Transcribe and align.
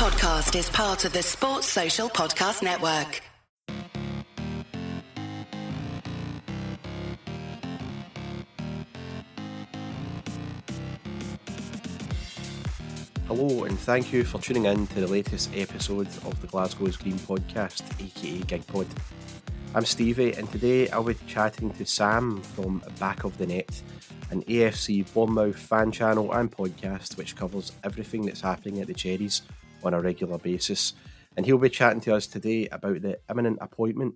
podcast 0.00 0.58
is 0.58 0.70
part 0.70 1.04
of 1.04 1.12
the 1.12 1.22
Sports 1.22 1.66
Social 1.66 2.08
Podcast 2.08 2.62
Network. 2.62 3.20
Hello, 13.26 13.64
and 13.64 13.78
thank 13.80 14.10
you 14.10 14.24
for 14.24 14.40
tuning 14.40 14.64
in 14.64 14.86
to 14.86 15.00
the 15.00 15.06
latest 15.06 15.50
episode 15.54 16.08
of 16.24 16.40
the 16.40 16.46
Glasgow's 16.46 16.96
Green 16.96 17.18
podcast, 17.18 17.82
aka 18.00 18.38
GigPod. 18.38 18.86
I'm 19.74 19.84
Stevie, 19.84 20.32
and 20.32 20.50
today 20.50 20.88
I'll 20.88 21.04
be 21.04 21.14
chatting 21.26 21.72
to 21.72 21.84
Sam 21.84 22.40
from 22.40 22.82
Back 22.98 23.24
of 23.24 23.36
the 23.36 23.46
Net, 23.46 23.82
an 24.30 24.44
AFC 24.44 25.12
Bournemouth 25.12 25.58
fan 25.58 25.92
channel 25.92 26.32
and 26.32 26.50
podcast 26.50 27.18
which 27.18 27.36
covers 27.36 27.72
everything 27.84 28.24
that's 28.24 28.40
happening 28.40 28.80
at 28.80 28.86
the 28.86 28.94
Cherries 28.94 29.42
on 29.84 29.94
a 29.94 30.00
regular 30.00 30.38
basis. 30.38 30.94
And 31.36 31.46
he'll 31.46 31.58
be 31.58 31.70
chatting 31.70 32.00
to 32.02 32.14
us 32.14 32.26
today 32.26 32.68
about 32.68 33.02
the 33.02 33.18
imminent 33.30 33.58
appointment 33.60 34.14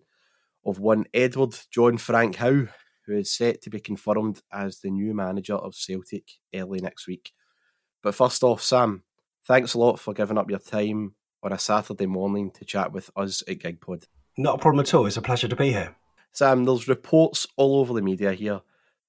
of 0.64 0.78
one 0.78 1.06
Edward 1.14 1.56
John 1.70 1.98
Frank 1.98 2.36
Howe, 2.36 2.66
who 3.06 3.16
is 3.16 3.30
set 3.30 3.62
to 3.62 3.70
be 3.70 3.80
confirmed 3.80 4.42
as 4.52 4.80
the 4.80 4.90
new 4.90 5.14
manager 5.14 5.54
of 5.54 5.74
Celtic 5.74 6.24
early 6.54 6.80
next 6.80 7.06
week. 7.06 7.32
But 8.02 8.14
first 8.14 8.42
off, 8.42 8.62
Sam, 8.62 9.04
thanks 9.46 9.74
a 9.74 9.78
lot 9.78 10.00
for 10.00 10.14
giving 10.14 10.38
up 10.38 10.50
your 10.50 10.58
time 10.58 11.14
on 11.42 11.52
a 11.52 11.58
Saturday 11.58 12.06
morning 12.06 12.50
to 12.52 12.64
chat 12.64 12.92
with 12.92 13.10
us 13.16 13.42
at 13.46 13.58
GigPod. 13.58 14.04
Not 14.36 14.56
a 14.56 14.58
problem 14.58 14.80
at 14.80 14.94
all. 14.94 15.06
It's 15.06 15.16
a 15.16 15.22
pleasure 15.22 15.48
to 15.48 15.56
be 15.56 15.70
here. 15.70 15.94
Sam, 16.32 16.64
there's 16.64 16.88
reports 16.88 17.46
all 17.56 17.76
over 17.78 17.92
the 17.92 18.02
media 18.02 18.32
here 18.32 18.60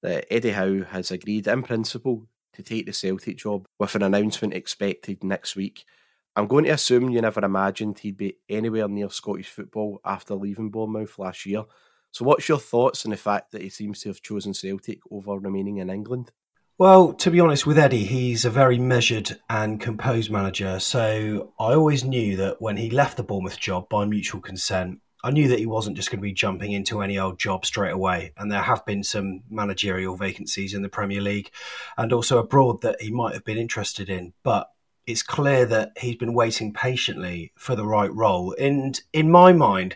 that 0.04 0.32
Eddie 0.32 0.52
Howe 0.52 0.84
has 0.84 1.10
agreed 1.10 1.48
in 1.48 1.63
principle 1.63 2.27
to 2.54 2.62
take 2.62 2.85
the 2.85 2.94
Celtic 2.94 3.38
job 3.38 3.66
with 3.80 3.96
an 3.96 4.04
announcement 4.04 4.54
expected 4.54 5.24
next 5.24 5.55
week. 5.55 5.85
I'm 6.36 6.48
going 6.48 6.66
to 6.66 6.72
assume 6.72 7.10
you 7.10 7.22
never 7.22 7.44
imagined 7.44 8.00
he'd 8.00 8.18
be 8.18 8.38
anywhere 8.50 8.88
near 8.88 9.10
Scottish 9.10 9.50
football 9.50 10.02
after 10.04 10.36
leaving 10.36 10.70
Bournemouth 10.70 11.18
last 11.18 11.46
year. 11.46 11.64
So, 12.12 12.26
what's 12.26 12.50
your 12.50 12.60
thoughts 12.60 13.05
on 13.05 13.12
the 13.12 13.18
fact 13.18 13.52
that 13.52 13.62
he 13.62 13.70
seems 13.70 14.02
to 14.02 14.10
have 14.10 14.22
chosen 14.22 14.54
Celtic 14.54 15.00
over 15.12 15.38
remaining 15.40 15.77
in 15.77 15.90
England? 15.90 16.32
Well, 16.77 17.14
to 17.14 17.32
be 17.32 17.40
honest 17.40 17.66
with 17.66 17.77
Eddie, 17.77 18.04
he's 18.04 18.44
a 18.44 18.50
very 18.50 18.77
measured 18.77 19.40
and 19.50 19.80
composed 19.80 20.30
manager. 20.30 20.77
So 20.82 21.54
I 21.58 21.74
always 21.74 22.04
knew 22.04 22.36
that 22.36 22.62
when 22.62 22.76
he 22.76 22.90
left 22.90 23.16
the 23.16 23.24
Bournemouth 23.24 23.58
job 23.58 23.88
by 23.88 24.04
mutual 24.04 24.42
consent, 24.42 24.99
I 25.24 25.32
knew 25.32 25.48
that 25.48 25.60
he 25.60 25.66
wasn't 25.66 25.96
just 25.96 26.12
going 26.12 26.20
to 26.20 26.24
be 26.24 26.34
jumping 26.34 26.74
into 26.74 27.02
any 27.02 27.18
old 27.18 27.40
job 27.40 27.66
straight 27.66 27.94
away. 27.94 28.34
And 28.36 28.52
there 28.52 28.62
have 28.62 28.86
been 28.86 29.04
some 29.04 29.44
managerial 29.49 30.18
vacancies 30.18 30.74
in 30.74 30.82
the 30.82 30.90
Premier 30.90 31.22
League 31.22 31.49
and 31.98 32.12
also 32.12 32.40
abroad 32.40 32.82
that 32.82 33.02
he 33.02 33.10
might 33.10 33.34
have 33.34 33.46
been 33.46 33.58
interested 33.58 34.10
in. 34.10 34.34
But 34.44 34.70
it's 35.08 35.24
clear 35.24 35.66
that 35.66 35.92
he's 35.98 36.16
been 36.16 36.34
waiting 36.34 36.74
patiently 36.74 37.52
for 37.56 37.76
the 37.76 37.86
right 37.86 38.14
role. 38.14 38.56
And 38.60 39.00
in 39.14 39.30
my 39.30 39.54
mind, 39.54 39.96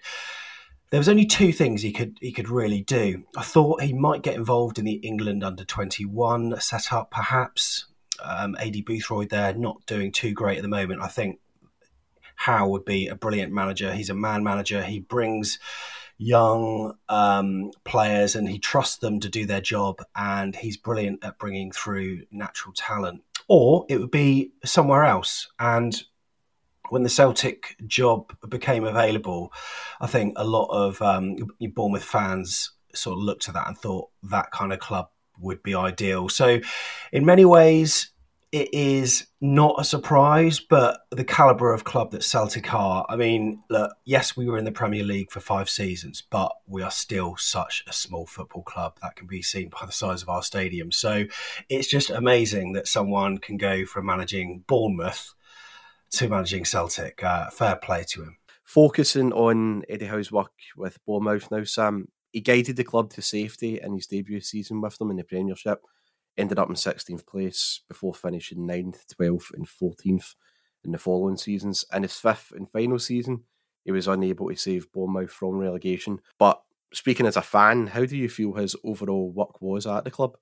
there 0.92 1.00
was 1.00 1.10
only 1.10 1.26
two 1.26 1.52
things 1.52 1.82
he 1.82 1.92
could 1.92 2.18
he 2.20 2.32
could 2.32 2.50
really 2.50 2.82
do. 2.82 3.24
I 3.38 3.44
thought 3.44 3.82
he 3.82 3.94
might 3.94 4.24
get 4.24 4.36
involved 4.36 4.80
in 4.80 4.86
the 4.86 4.94
England 4.94 5.44
under 5.44 5.64
twenty 5.64 6.06
one 6.06 6.60
setup, 6.60 7.12
perhaps. 7.12 7.86
Um, 8.24 8.58
Aidy 8.60 8.84
Boothroyd 8.84 9.30
there 9.30 9.54
not 9.54 9.86
doing 9.86 10.12
too 10.12 10.34
great 10.34 10.58
at 10.58 10.62
the 10.62 10.68
moment. 10.68 11.02
I 11.02 11.08
think 11.08 11.40
Howe 12.36 12.68
would 12.68 12.86
be 12.86 13.08
a 13.08 13.16
brilliant 13.16 13.54
manager. 13.54 13.94
He's 13.94 14.10
a 14.10 14.16
man 14.16 14.44
manager. 14.44 14.84
He 14.84 15.00
brings 15.00 15.58
young 16.18 16.98
um, 17.08 17.72
players 17.86 18.36
and 18.36 18.50
he 18.50 18.60
trusts 18.60 18.98
them 18.98 19.22
to 19.22 19.30
do 19.30 19.46
their 19.46 19.62
job, 19.62 20.02
and 20.16 20.56
he's 20.56 20.76
brilliant 20.76 21.24
at 21.24 21.38
bringing 21.38 21.72
through 21.72 22.24
natural 22.32 22.74
talent. 22.74 23.24
Or 23.50 23.86
it 23.90 24.00
would 24.00 24.12
be 24.12 24.54
somewhere 24.64 25.04
else. 25.04 25.48
And 25.60 26.02
when 26.90 27.04
the 27.04 27.10
Celtic 27.10 27.76
job 27.88 28.34
became 28.48 28.86
available, 28.86 29.52
I 30.00 30.08
think 30.08 30.34
a 30.38 30.46
lot 30.46 30.68
of 30.68 31.02
um, 31.02 31.36
Bournemouth 31.60 32.04
fans 32.04 32.72
sort 32.94 33.18
of 33.18 33.24
looked 33.24 33.48
at 33.48 33.56
that 33.56 33.68
and 33.68 33.78
thought 33.78 34.10
that 34.24 34.52
kind 34.52 34.72
of 34.72 34.80
club 34.80 35.10
would 35.40 35.62
be 35.64 35.76
ideal. 35.76 36.30
So, 36.30 36.60
in 37.12 37.26
many 37.26 37.46
ways, 37.46 38.12
it 38.52 38.74
is 38.74 39.28
not 39.42 39.76
a 39.80 39.84
surprise, 39.84 40.60
but 40.60 41.02
the 41.12 41.24
caliber 41.24 41.72
of 41.72 41.84
club 41.84 42.12
that 42.12 42.24
Celtic 42.24 42.74
are. 42.74 43.06
I 43.08 43.16
mean, 43.16 43.62
look, 43.70 43.92
yes, 44.06 44.36
we 44.36 44.48
were 44.48 44.58
in 44.58 44.66
the 44.66 44.72
Premier 44.72 45.04
League 45.04 45.32
for 45.32 45.40
five 45.40 45.70
seasons, 45.70 46.24
but 46.30 46.52
we 46.66 46.82
are 46.82 46.90
still 46.90 47.36
such 47.38 47.84
a 47.88 47.94
small 47.94 48.26
football 48.26 48.64
club 48.64 48.98
that 49.02 49.16
can 49.16 49.28
be 49.28 49.44
seen 49.44 49.70
by 49.70 49.86
the 49.86 49.92
size 49.92 50.24
of 50.24 50.30
our 50.30 50.42
stadium. 50.42 50.92
So 50.92 51.26
it's 51.70 51.88
just 51.88 52.10
amazing 52.10 52.74
that 52.74 52.88
someone 52.88 53.38
can 53.38 53.58
go 53.58 53.86
from 53.86 54.08
managing 54.08 54.64
Bournemouth 54.68 55.34
to 56.12 56.28
managing 56.28 56.66
Celtic. 56.66 57.24
Uh, 57.24 57.52
fair 57.52 57.76
play 57.76 58.04
to 58.10 58.24
him. 58.24 58.38
Focusing 58.64 59.32
on 59.34 59.84
Eddie 59.90 60.06
Howe's 60.08 60.32
work 60.32 60.52
with 60.76 60.98
Bournemouth 61.06 61.52
now, 61.52 61.64
Sam, 61.64 62.08
he 62.32 62.42
guided 62.42 62.78
the 62.78 62.84
club 62.84 63.12
to 63.12 63.22
safety 63.22 63.80
in 63.80 63.94
his 63.94 64.08
debut 64.08 64.42
season 64.42 64.82
with 64.82 64.98
them 64.98 65.12
in 65.12 65.18
the 65.18 65.24
Premiership 65.24 65.82
ended 66.40 66.60
up 66.60 66.70
in 66.70 66.76
16th 66.76 67.26
place 67.26 67.82
before 67.88 68.14
finishing 68.14 68.68
9th, 68.68 69.06
12th, 69.20 69.54
and 69.54 69.68
14th 69.68 70.36
in 70.84 70.92
the 70.92 70.98
following 70.98 71.38
seasons. 71.38 71.86
In 71.94 72.04
his 72.04 72.18
fifth 72.18 72.52
and 72.56 72.70
final 72.70 73.00
season, 73.00 73.44
he 73.84 73.92
was 73.92 74.08
unable 74.08 74.50
to 74.50 74.56
save 74.56 74.92
Bournemouth 74.92 75.32
from 75.32 75.58
relegation. 75.58 76.20
But 76.38 76.62
speaking 76.94 77.26
as 77.26 77.38
a 77.38 77.42
fan, 77.42 77.88
how 77.88 78.06
do 78.06 78.18
you 78.18 78.30
feel 78.30 78.54
his 78.54 78.76
overall 78.84 79.32
work 79.32 79.62
was 79.62 79.86
at 79.86 80.04
the 80.04 80.12
club? 80.12 80.38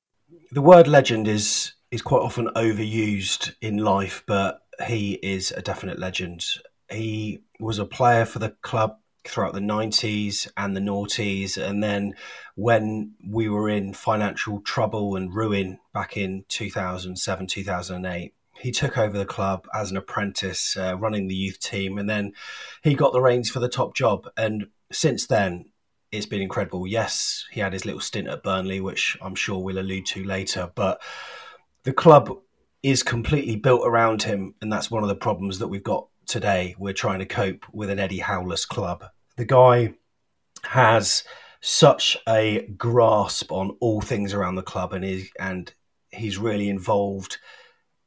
The 0.52 0.62
word 0.62 0.88
legend 0.88 1.28
is 1.28 1.74
is 1.90 2.02
quite 2.02 2.22
often 2.22 2.50
overused 2.56 3.54
in 3.62 3.78
life, 3.78 4.24
but 4.28 4.60
he 4.86 5.14
is 5.24 5.52
a 5.52 5.62
definite 5.62 6.00
legend. 6.00 6.46
He 6.92 7.44
was 7.60 7.80
a 7.80 7.86
player 7.86 8.26
for 8.26 8.40
the 8.40 8.50
club 8.62 8.98
throughout 9.28 9.54
the 9.54 9.60
90s 9.60 10.48
and 10.58 10.76
the 10.76 10.82
noughties. 10.82 11.58
And 11.58 11.84
then 11.84 12.14
when 12.56 13.14
we 13.26 13.50
were 13.50 13.70
in 13.70 13.94
financial 13.94 14.62
trouble 14.62 15.16
and 15.16 15.34
ruin 15.34 15.80
back 15.94 16.18
in 16.18 16.46
2007, 16.48 17.48
2008, 17.48 18.34
he 18.60 18.72
took 18.72 18.98
over 18.98 19.18
the 19.18 19.26
club 19.26 19.68
as 19.74 19.92
an 19.92 19.98
apprentice, 19.98 20.76
uh, 20.78 20.98
running 20.98 21.28
the 21.28 21.36
youth 21.36 21.60
team. 21.60 21.98
And 21.98 22.10
then 22.10 22.34
he 22.84 22.96
got 22.96 23.14
the 23.14 23.22
reins 23.22 23.50
for 23.50 23.60
the 23.60 23.70
top 23.70 23.96
job. 23.96 24.28
And 24.36 24.68
since 24.92 25.28
then, 25.28 25.66
it's 26.12 26.26
been 26.26 26.42
incredible. 26.42 26.88
Yes, 26.88 27.46
he 27.52 27.60
had 27.60 27.74
his 27.74 27.86
little 27.86 28.02
stint 28.02 28.28
at 28.28 28.44
Burnley, 28.44 28.82
which 28.82 29.18
I'm 29.22 29.36
sure 29.36 29.60
we'll 29.60 29.80
allude 29.80 30.06
to 30.08 30.24
later. 30.24 30.72
But 30.74 31.02
the 31.84 31.94
club 31.94 32.32
is 32.82 33.04
completely 33.04 33.56
built 33.56 33.82
around 33.86 34.24
him. 34.24 34.56
And 34.62 34.72
that's 34.72 34.90
one 34.90 35.04
of 35.04 35.10
the 35.10 35.16
problems 35.16 35.60
that 35.60 35.68
we've 35.68 35.84
got 35.84 36.08
today. 36.26 36.76
We're 36.80 36.94
trying 36.94 37.20
to 37.20 37.26
cope 37.26 37.66
with 37.72 37.90
an 37.90 38.00
Eddie 38.00 38.20
Howless 38.20 38.66
club 38.66 39.04
the 39.38 39.46
guy 39.46 39.94
has 40.64 41.24
such 41.62 42.18
a 42.28 42.68
grasp 42.78 43.52
on 43.52 43.78
all 43.80 44.02
things 44.02 44.34
around 44.34 44.56
the 44.56 44.62
club 44.62 44.94
and 44.94 45.06
is 45.06 45.30
and 45.40 45.74
he's 46.12 46.38
really 46.38 46.70
involved 46.70 47.38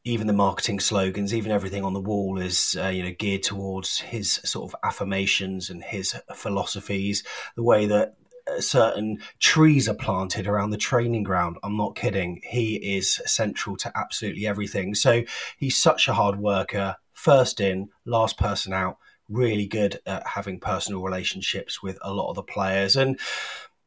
even 0.05 0.27
the 0.27 0.33
marketing 0.33 0.81
slogans 0.81 1.35
even 1.35 1.53
everything 1.53 1.85
on 1.85 1.93
the 1.93 2.01
wall 2.01 2.39
is 2.39 2.77
uh, 2.81 2.89
you 2.89 3.03
know 3.03 3.15
geared 3.19 3.43
towards 3.43 3.99
his 3.99 4.41
sort 4.45 4.71
of 4.71 4.77
affirmations 4.83 5.69
and 5.71 5.83
his 5.83 6.15
philosophies. 6.35 7.23
The 7.57 7.63
way 7.63 7.87
that 7.87 8.17
uh, 8.51 8.61
certain 8.61 9.19
trees 9.39 9.89
are 9.89 9.95
planted 9.95 10.47
around 10.47 10.71
the 10.71 10.79
training 10.79 11.23
ground 11.23 11.59
i'm 11.63 11.77
not 11.77 11.97
kidding. 11.97 12.41
He 12.45 12.97
is 12.97 13.21
central 13.27 13.77
to 13.79 13.93
absolutely 13.95 14.47
everything. 14.47 14.95
So 14.95 15.23
he's 15.59 15.77
such 15.77 16.09
a 16.09 16.15
hard 16.15 16.39
worker 16.39 16.97
first 17.13 17.61
in 17.61 17.91
last 18.07 18.39
person 18.39 18.73
out 18.73 18.97
really 19.31 19.67
good 19.67 20.01
at 20.07 20.27
having 20.27 20.61
personal 20.61 21.03
relationships 21.03 21.83
with 21.83 21.99
a 22.03 22.13
lot 22.13 22.29
of 22.29 22.37
the 22.37 22.43
players. 22.43 22.97
And 22.97 23.19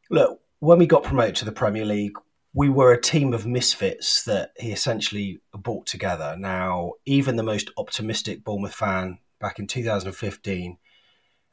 look, 0.09 0.39
when 0.59 0.79
we 0.79 0.87
got 0.87 1.03
promoted 1.03 1.35
to 1.35 1.45
the 1.45 1.51
Premier 1.51 1.85
League, 1.85 2.17
we 2.53 2.69
were 2.69 2.93
a 2.93 3.01
team 3.01 3.33
of 3.33 3.45
misfits 3.45 4.23
that 4.23 4.51
he 4.57 4.71
essentially 4.71 5.41
brought 5.53 5.85
together. 5.87 6.35
Now, 6.37 6.93
even 7.05 7.35
the 7.35 7.43
most 7.43 7.71
optimistic 7.77 8.43
Bournemouth 8.43 8.75
fan 8.75 9.19
back 9.41 9.59
in 9.59 9.67
2015, 9.67 10.77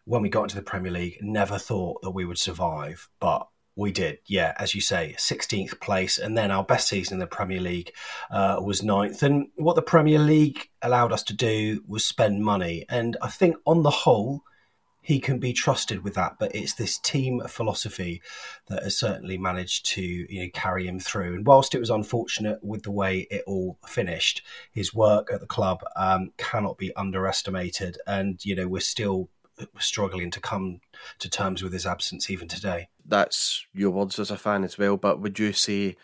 when 0.04 0.22
we 0.22 0.28
got 0.28 0.44
into 0.44 0.56
the 0.56 0.62
Premier 0.62 0.92
League, 0.92 1.18
never 1.22 1.58
thought 1.58 2.02
that 2.02 2.10
we 2.10 2.24
would 2.24 2.38
survive. 2.38 3.08
But 3.18 3.48
we 3.80 3.90
did, 3.90 4.18
yeah, 4.26 4.52
as 4.58 4.74
you 4.74 4.80
say, 4.82 5.14
16th 5.18 5.80
place. 5.80 6.18
And 6.18 6.36
then 6.36 6.50
our 6.50 6.62
best 6.62 6.86
season 6.86 7.14
in 7.14 7.20
the 7.20 7.26
Premier 7.26 7.60
League 7.60 7.92
uh, 8.30 8.60
was 8.62 8.82
ninth. 8.82 9.22
And 9.22 9.48
what 9.56 9.74
the 9.74 9.82
Premier 9.82 10.18
League 10.18 10.68
allowed 10.82 11.12
us 11.12 11.22
to 11.24 11.34
do 11.34 11.82
was 11.88 12.04
spend 12.04 12.44
money. 12.44 12.84
And 12.90 13.16
I 13.22 13.28
think 13.28 13.56
on 13.64 13.82
the 13.82 13.90
whole, 13.90 14.42
he 15.00 15.18
can 15.18 15.38
be 15.38 15.54
trusted 15.54 16.04
with 16.04 16.12
that. 16.14 16.34
But 16.38 16.54
it's 16.54 16.74
this 16.74 16.98
team 16.98 17.40
philosophy 17.48 18.20
that 18.68 18.82
has 18.82 18.98
certainly 18.98 19.38
managed 19.38 19.86
to 19.94 20.02
you 20.02 20.42
know, 20.42 20.50
carry 20.52 20.86
him 20.86 21.00
through. 21.00 21.34
And 21.34 21.46
whilst 21.46 21.74
it 21.74 21.80
was 21.80 21.90
unfortunate 21.90 22.62
with 22.62 22.82
the 22.82 22.90
way 22.90 23.26
it 23.30 23.44
all 23.46 23.78
finished, 23.86 24.42
his 24.72 24.92
work 24.92 25.32
at 25.32 25.40
the 25.40 25.46
club 25.46 25.80
um, 25.96 26.32
cannot 26.36 26.76
be 26.76 26.94
underestimated. 26.96 27.96
And, 28.06 28.44
you 28.44 28.54
know, 28.54 28.68
we're 28.68 28.80
still 28.80 29.30
struggling 29.78 30.30
to 30.30 30.40
come 30.40 30.80
to 31.18 31.28
terms 31.28 31.62
with 31.62 31.72
his 31.72 31.86
absence 31.86 32.30
even 32.30 32.48
today. 32.48 32.88
That's 33.10 33.66
your 33.74 33.90
words 33.90 34.18
as 34.18 34.30
a 34.30 34.36
fan 34.36 34.64
as 34.64 34.78
well, 34.78 34.96
but 34.96 35.20
would 35.20 35.38
you 35.38 35.52
say 35.52 35.96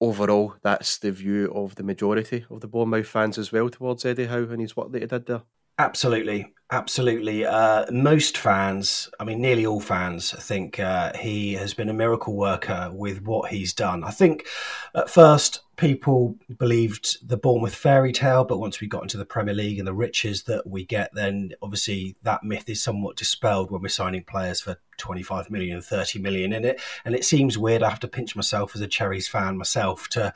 overall 0.00 0.54
that's 0.62 0.96
the 0.96 1.12
view 1.12 1.52
of 1.54 1.74
the 1.74 1.82
majority 1.82 2.46
of 2.50 2.60
the 2.60 2.68
Bournemouth 2.68 3.06
fans 3.06 3.36
as 3.36 3.52
well 3.52 3.68
towards 3.68 4.04
Eddie 4.04 4.26
Howe 4.26 4.48
and 4.50 4.60
his 4.60 4.76
work 4.76 4.92
that 4.92 5.02
he 5.02 5.06
did 5.06 5.26
there? 5.26 5.42
Absolutely. 5.78 6.52
Absolutely. 6.72 7.44
Uh, 7.44 7.90
most 7.90 8.36
fans, 8.36 9.08
I 9.18 9.24
mean, 9.24 9.40
nearly 9.40 9.66
all 9.66 9.80
fans, 9.80 10.34
I 10.34 10.40
think 10.40 10.78
uh, 10.78 11.12
he 11.16 11.54
has 11.54 11.74
been 11.74 11.88
a 11.88 11.94
miracle 11.94 12.36
worker 12.36 12.90
with 12.92 13.22
what 13.22 13.50
he's 13.50 13.72
done. 13.72 14.04
I 14.04 14.10
think 14.10 14.46
at 14.94 15.10
first 15.10 15.62
people 15.80 16.36
believed 16.58 17.26
the 17.26 17.38
Bournemouth 17.38 17.74
fairy 17.74 18.12
tale, 18.12 18.44
but 18.44 18.58
once 18.58 18.80
we 18.80 18.86
got 18.86 19.02
into 19.02 19.16
the 19.16 19.24
Premier 19.24 19.54
League 19.54 19.78
and 19.78 19.88
the 19.88 19.94
riches 19.94 20.42
that 20.42 20.66
we 20.66 20.84
get, 20.84 21.10
then 21.14 21.52
obviously 21.62 22.16
that 22.22 22.44
myth 22.44 22.68
is 22.68 22.82
somewhat 22.82 23.16
dispelled 23.16 23.70
when 23.70 23.80
we're 23.80 23.88
signing 23.88 24.22
players 24.22 24.60
for 24.60 24.76
25 24.98 25.50
million, 25.50 25.80
30 25.80 26.18
million 26.18 26.52
in 26.52 26.66
it. 26.66 26.80
And 27.06 27.14
it 27.14 27.24
seems 27.24 27.56
weird. 27.56 27.82
I 27.82 27.88
have 27.88 28.00
to 28.00 28.08
pinch 28.08 28.36
myself 28.36 28.74
as 28.74 28.82
a 28.82 28.86
Cherries 28.86 29.26
fan 29.26 29.56
myself 29.56 30.06
to 30.10 30.34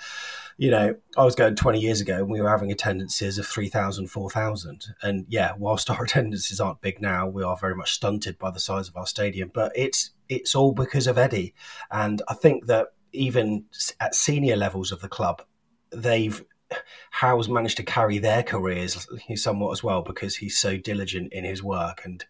you 0.57 0.71
know, 0.71 0.95
I 1.17 1.25
was 1.25 1.35
going 1.35 1.57
20 1.57 1.81
years 1.81 2.01
ago 2.01 2.19
and 2.19 2.31
we 2.31 2.41
were 2.41 2.49
having 2.49 2.71
attendances 2.71 3.39
of 3.39 3.47
3,000, 3.47 4.07
4,000. 4.07 4.87
And 5.03 5.27
yeah, 5.29 5.53
whilst 5.59 5.91
our 5.91 6.03
attendances 6.05 6.61
aren't 6.61 6.81
big 6.81 7.03
now, 7.03 7.27
we 7.27 7.43
are 7.43 7.57
very 7.57 7.75
much 7.75 7.93
stunted 7.93 8.39
by 8.39 8.51
the 8.51 8.61
size 8.61 8.89
of 8.89 8.97
our 8.97 9.07
stadium. 9.07 9.51
But 9.53 9.73
it's 9.75 10.11
it's 10.29 10.55
all 10.55 10.73
because 10.73 11.07
of 11.07 11.19
Eddie. 11.19 11.55
And 11.91 12.23
I 12.29 12.35
think 12.35 12.67
that 12.67 12.89
even 13.15 13.65
at 14.01 14.15
senior 14.15 14.57
levels 14.57 14.93
of 14.93 15.01
the 15.01 15.09
club, 15.09 15.43
they've 15.91 16.45
Howe's 17.11 17.49
managed 17.49 17.77
to 17.77 17.83
carry 17.83 18.19
their 18.19 18.43
careers 18.43 19.07
somewhat 19.37 19.73
as 19.73 19.85
well 19.85 20.03
because 20.03 20.37
he's 20.37 20.59
so 20.59 20.77
diligent 20.77 21.33
in 21.33 21.45
his 21.45 21.63
work 21.63 22.03
and 22.05 22.25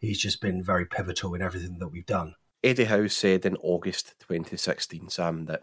he's 0.00 0.18
just 0.18 0.40
been 0.40 0.62
very 0.62 0.84
pivotal 0.84 1.34
in 1.34 1.42
everything 1.42 1.78
that 1.78 1.88
we've 1.88 2.06
done. 2.06 2.34
Eddie 2.62 2.84
Howe 2.84 3.06
said 3.06 3.44
in 3.44 3.56
August 3.56 4.14
2016, 4.20 5.10
Sam, 5.10 5.44
that 5.44 5.62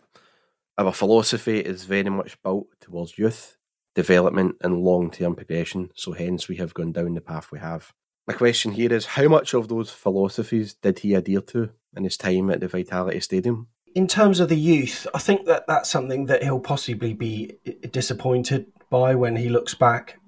our 0.78 0.94
philosophy 0.94 1.60
is 1.60 1.84
very 1.84 2.10
much 2.10 2.42
built 2.44 2.68
towards 2.80 3.18
youth, 3.18 3.58
development, 3.96 4.56
and 4.62 4.84
long 4.84 5.10
term 5.12 5.36
progression, 5.36 5.90
so 5.96 6.14
hence 6.14 6.48
we 6.48 6.58
have 6.58 6.74
gone 6.74 6.92
down 6.92 7.16
the 7.16 7.22
path 7.22 7.52
we 7.52 7.60
have. 7.60 7.92
My 8.28 8.34
question 8.34 8.72
here 8.72 8.94
is 8.94 9.06
how 9.06 9.28
much 9.28 9.54
of 9.54 9.68
those 9.68 9.90
philosophies 9.90 10.76
did 10.76 11.00
he 11.00 11.16
adhere 11.16 11.42
to 11.42 11.72
in 11.98 12.04
his 12.04 12.18
time 12.18 12.52
at 12.52 12.60
the 12.60 12.68
Vitality 12.68 13.20
Stadium? 13.20 13.68
In 13.94 14.08
terms 14.08 14.40
of 14.40 14.50
the 14.50 14.58
youth, 14.58 15.06
I 15.14 15.20
think 15.20 15.46
that 15.46 15.66
that's 15.68 15.90
something 15.90 16.28
that 16.28 16.44
he'll 16.44 16.60
possibly 16.60 17.14
be 17.14 17.58
disappointed 17.92 18.68
by 18.90 19.16
when 19.16 19.36
he 19.36 19.50
looks 19.50 19.74
back 19.74 20.20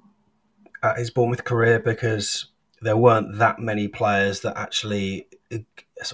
at 0.81 0.97
his 0.97 1.09
Bournemouth 1.09 1.43
career 1.45 1.79
because 1.79 2.47
there 2.81 2.97
weren't 2.97 3.37
that 3.37 3.59
many 3.59 3.87
players 3.87 4.41
that 4.41 4.57
actually 4.57 5.27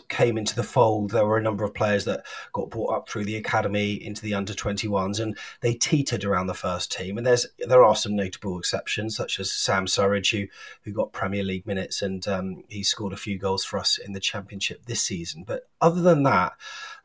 came 0.08 0.38
into 0.38 0.56
the 0.56 0.64
fold. 0.64 1.12
There 1.12 1.26
were 1.26 1.38
a 1.38 1.42
number 1.42 1.64
of 1.64 1.74
players 1.74 2.06
that 2.06 2.26
got 2.54 2.70
brought 2.70 2.94
up 2.94 3.10
through 3.10 3.26
the 3.26 3.38
academy 3.38 3.94
into 3.94 4.22
the 4.22 4.34
under 4.34 4.54
21s, 4.54 5.20
and 5.20 5.38
they 5.62 5.74
teetered 5.74 6.24
around 6.26 6.48
the 6.48 6.54
first 6.54 6.92
team. 6.92 7.18
And 7.18 7.26
there's 7.26 7.46
there 7.60 7.84
are 7.84 7.96
some 7.96 8.16
notable 8.16 8.58
exceptions, 8.60 9.16
such 9.16 9.40
as 9.40 9.52
Sam 9.52 9.86
Surridge, 9.86 10.32
who 10.32 10.48
who 10.84 10.92
got 10.92 11.14
Premier 11.14 11.44
League 11.44 11.66
minutes, 11.66 12.02
and 12.02 12.28
um, 12.28 12.64
he 12.70 12.84
scored 12.84 13.14
a 13.14 13.18
few 13.18 13.38
goals 13.38 13.66
for 13.66 13.80
us 13.80 13.98
in 13.98 14.14
the 14.14 14.20
Championship 14.20 14.86
this 14.86 15.02
season. 15.02 15.44
But 15.46 15.64
other 15.82 16.02
than 16.02 16.24
that, 16.24 16.54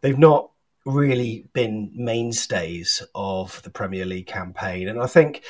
they've 0.01 0.19
not 0.19 0.51
really 0.87 1.47
been 1.53 1.91
mainstays 1.95 3.03
of 3.15 3.63
the 3.63 3.71
Premier 3.71 4.05
League 4.05 4.27
campaign. 4.27 4.89
And 4.89 5.01
I 5.01 5.07
think 5.07 5.43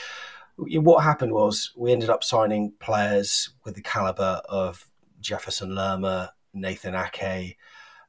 what 0.57 1.03
happened 1.03 1.33
was 1.33 1.73
we 1.77 1.93
ended 1.93 2.11
up 2.11 2.23
signing 2.23 2.73
players 2.79 3.51
with 3.65 3.75
the 3.75 3.83
caliber 3.83 4.41
of 4.49 4.87
Jefferson 5.21 5.75
Lerma, 5.75 6.34
Nathan 6.55 6.95
Ake, 6.95 7.57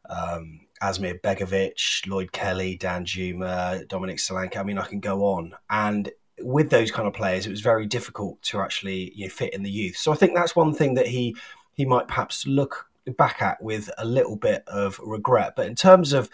um, 0.09 0.61
Asmir 0.81 1.19
Begovic, 1.21 2.07
Lloyd 2.07 2.31
Kelly, 2.31 2.77
Danjuma, 2.77 3.87
Dominic 3.87 4.17
Solanke. 4.17 4.57
I 4.57 4.63
mean, 4.63 4.77
I 4.77 4.85
can 4.85 4.99
go 4.99 5.25
on. 5.25 5.53
And 5.69 6.11
with 6.39 6.69
those 6.69 6.91
kind 6.91 7.07
of 7.07 7.13
players, 7.13 7.45
it 7.45 7.51
was 7.51 7.61
very 7.61 7.85
difficult 7.85 8.41
to 8.43 8.59
actually 8.59 9.13
you 9.15 9.25
know, 9.25 9.29
fit 9.29 9.53
in 9.53 9.63
the 9.63 9.71
youth. 9.71 9.97
So 9.97 10.11
I 10.11 10.15
think 10.15 10.35
that's 10.35 10.55
one 10.55 10.73
thing 10.73 10.95
that 10.95 11.07
he 11.07 11.35
he 11.73 11.85
might 11.85 12.07
perhaps 12.07 12.47
look 12.47 12.87
back 13.17 13.41
at 13.41 13.61
with 13.61 13.89
a 13.97 14.05
little 14.05 14.35
bit 14.35 14.63
of 14.67 14.99
regret. 14.99 15.53
But 15.55 15.67
in 15.67 15.75
terms 15.75 16.13
of 16.13 16.29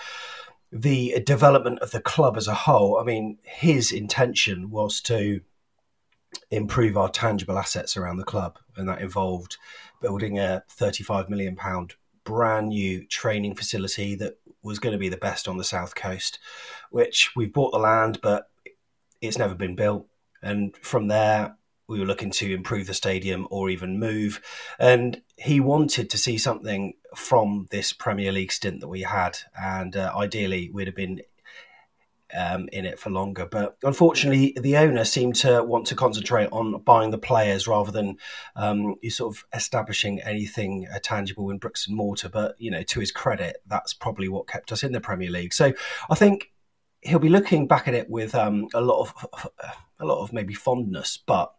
the 0.72 1.22
development 1.26 1.80
of 1.80 1.92
the 1.92 2.00
club 2.02 2.38
as 2.38 2.48
a 2.48 2.54
whole, 2.54 2.98
I 2.98 3.04
mean, 3.04 3.40
his 3.44 3.92
intention 3.92 4.70
was 4.70 5.02
to 5.02 5.42
improve 6.50 6.96
our 6.96 7.10
tangible 7.10 7.58
assets 7.58 7.98
around 7.98 8.18
the 8.18 8.24
club, 8.24 8.58
and 8.78 8.88
that 8.88 9.02
involved 9.02 9.58
building 10.02 10.40
a 10.40 10.64
35 10.70 11.30
million 11.30 11.56
pound 11.56 11.96
brand 12.24 12.70
new 12.70 13.06
training 13.08 13.56
facility 13.56 14.16
that 14.16 14.38
was 14.64 14.80
going 14.80 14.94
to 14.94 15.00
be 15.00 15.10
the 15.10 15.18
best 15.18 15.48
on 15.48 15.58
the 15.58 15.64
south 15.64 15.96
coast, 15.96 16.40
which 16.92 17.32
we 17.36 17.46
bought 17.46 17.72
the 17.72 17.80
land, 17.80 18.20
but 18.22 18.50
it's 19.22 19.38
never 19.38 19.56
been 19.56 19.76
built. 19.76 20.08
And 20.42 20.76
from 20.78 21.08
there, 21.08 21.56
we 21.88 22.00
were 22.00 22.06
looking 22.06 22.32
to 22.32 22.54
improve 22.54 22.88
the 22.88 22.94
stadium 22.94 23.48
or 23.52 23.70
even 23.70 24.00
move. 24.00 24.42
And 24.80 25.22
he 25.36 25.60
wanted 25.60 26.10
to 26.10 26.18
see 26.18 26.38
something 26.38 26.94
from 27.16 27.68
this 27.70 27.92
Premier 27.92 28.32
League 28.32 28.52
stint 28.52 28.80
that 28.80 28.88
we 28.88 29.02
had. 29.02 29.38
And 29.62 29.96
uh, 29.96 30.14
ideally, 30.16 30.70
we'd 30.74 30.88
have 30.88 30.96
been 30.96 31.22
um, 32.34 32.70
in 32.72 32.86
it 32.86 33.00
for 33.00 33.10
longer. 33.10 33.46
But 33.46 33.78
unfortunately, 33.84 34.56
the 34.60 34.78
owner 34.78 35.04
seemed 35.06 35.36
to 35.38 35.64
want 35.64 35.88
to 35.88 35.96
concentrate 35.96 36.50
on 36.52 36.82
buying 36.82 37.12
the 37.12 37.18
players 37.18 37.68
rather 37.68 37.92
than 37.92 38.18
um, 38.56 38.96
you 39.02 39.10
sort 39.10 39.36
of 39.36 39.44
establishing 39.54 40.22
anything 40.22 40.88
uh, 40.94 41.00
tangible 41.02 41.50
in 41.50 41.58
bricks 41.58 41.88
and 41.88 41.96
mortar. 41.96 42.30
But 42.30 42.56
you 42.60 42.72
know, 42.72 42.84
to 42.84 43.00
his 43.00 43.12
credit, 43.12 43.58
that's 43.68 43.94
probably 43.94 44.28
what 44.28 44.48
kept 44.48 44.72
us 44.72 44.84
in 44.84 44.92
the 44.92 45.02
Premier 45.02 45.30
League. 45.30 45.54
So 45.54 45.74
I 46.10 46.16
think 46.16 46.52
he'll 47.02 47.20
be 47.20 47.30
looking 47.30 47.68
back 47.68 47.88
at 47.88 47.94
it 47.94 48.10
with 48.10 48.36
um, 48.36 48.68
a 48.74 48.82
lot 48.82 49.02
of 49.02 49.50
a 50.00 50.06
lot 50.06 50.22
of 50.22 50.34
maybe 50.34 50.54
fondness, 50.54 51.18
but 51.26 51.52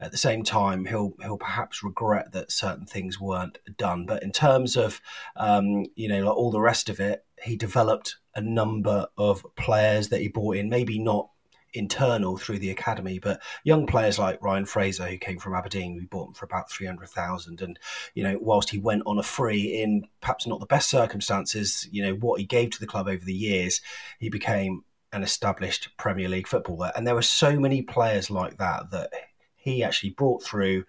at 0.00 0.12
the 0.12 0.18
same 0.18 0.42
time, 0.42 0.86
he'll 0.86 1.12
he'll 1.20 1.36
perhaps 1.36 1.82
regret 1.82 2.32
that 2.32 2.50
certain 2.50 2.86
things 2.86 3.20
weren't 3.20 3.58
done. 3.76 4.06
But 4.06 4.22
in 4.22 4.32
terms 4.32 4.76
of 4.76 5.00
um, 5.36 5.86
you 5.94 6.08
know 6.08 6.24
like 6.24 6.36
all 6.36 6.50
the 6.50 6.60
rest 6.60 6.88
of 6.88 7.00
it, 7.00 7.24
he 7.42 7.56
developed 7.56 8.16
a 8.34 8.40
number 8.40 9.06
of 9.16 9.44
players 9.56 10.08
that 10.08 10.20
he 10.20 10.28
brought 10.28 10.56
in, 10.56 10.68
maybe 10.68 10.98
not 10.98 11.30
internal 11.72 12.36
through 12.36 12.58
the 12.58 12.70
academy, 12.70 13.18
but 13.18 13.40
young 13.64 13.86
players 13.86 14.18
like 14.18 14.42
Ryan 14.42 14.64
Fraser, 14.64 15.06
who 15.06 15.18
came 15.18 15.38
from 15.38 15.54
Aberdeen, 15.54 15.94
we 15.94 16.04
bought 16.06 16.28
him 16.28 16.34
for 16.34 16.44
about 16.44 16.70
300,000. 16.70 17.60
And, 17.60 17.78
you 18.14 18.22
know, 18.22 18.38
whilst 18.40 18.70
he 18.70 18.78
went 18.78 19.02
on 19.06 19.18
a 19.18 19.22
free 19.22 19.80
in 19.80 20.06
perhaps 20.20 20.46
not 20.46 20.60
the 20.60 20.66
best 20.66 20.90
circumstances, 20.90 21.88
you 21.90 22.02
know, 22.02 22.14
what 22.14 22.40
he 22.40 22.46
gave 22.46 22.70
to 22.70 22.80
the 22.80 22.86
club 22.86 23.08
over 23.08 23.24
the 23.24 23.34
years, 23.34 23.80
he 24.18 24.28
became 24.28 24.84
an 25.12 25.22
established 25.22 25.90
Premier 25.96 26.28
League 26.28 26.48
footballer. 26.48 26.92
And 26.94 27.06
there 27.06 27.14
were 27.14 27.22
so 27.22 27.58
many 27.58 27.82
players 27.82 28.30
like 28.30 28.58
that 28.58 28.90
that 28.90 29.10
he 29.56 29.82
actually 29.84 30.10
brought 30.10 30.42
through 30.42 30.84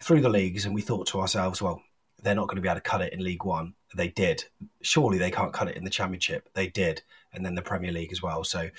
through 0.00 0.20
the 0.20 0.28
leagues. 0.28 0.66
And 0.66 0.74
we 0.74 0.82
thought 0.82 1.06
to 1.08 1.20
ourselves, 1.20 1.62
well, 1.62 1.82
they're 2.22 2.34
not 2.34 2.48
going 2.48 2.56
to 2.56 2.62
be 2.62 2.68
able 2.68 2.76
to 2.76 2.82
cut 2.82 3.00
it 3.00 3.12
in 3.12 3.22
League 3.22 3.44
One. 3.44 3.74
They 3.94 4.08
did. 4.08 4.44
Surely 4.82 5.18
they 5.18 5.30
can't 5.30 5.52
cut 5.52 5.68
it 5.68 5.76
in 5.76 5.84
the 5.84 5.90
Championship. 5.90 6.48
They 6.54 6.68
did. 6.68 7.02
And 7.32 7.44
then 7.44 7.54
the 7.54 7.62
Premier 7.62 7.92
League 7.92 8.12
as 8.12 8.22
well. 8.22 8.44
So 8.44 8.70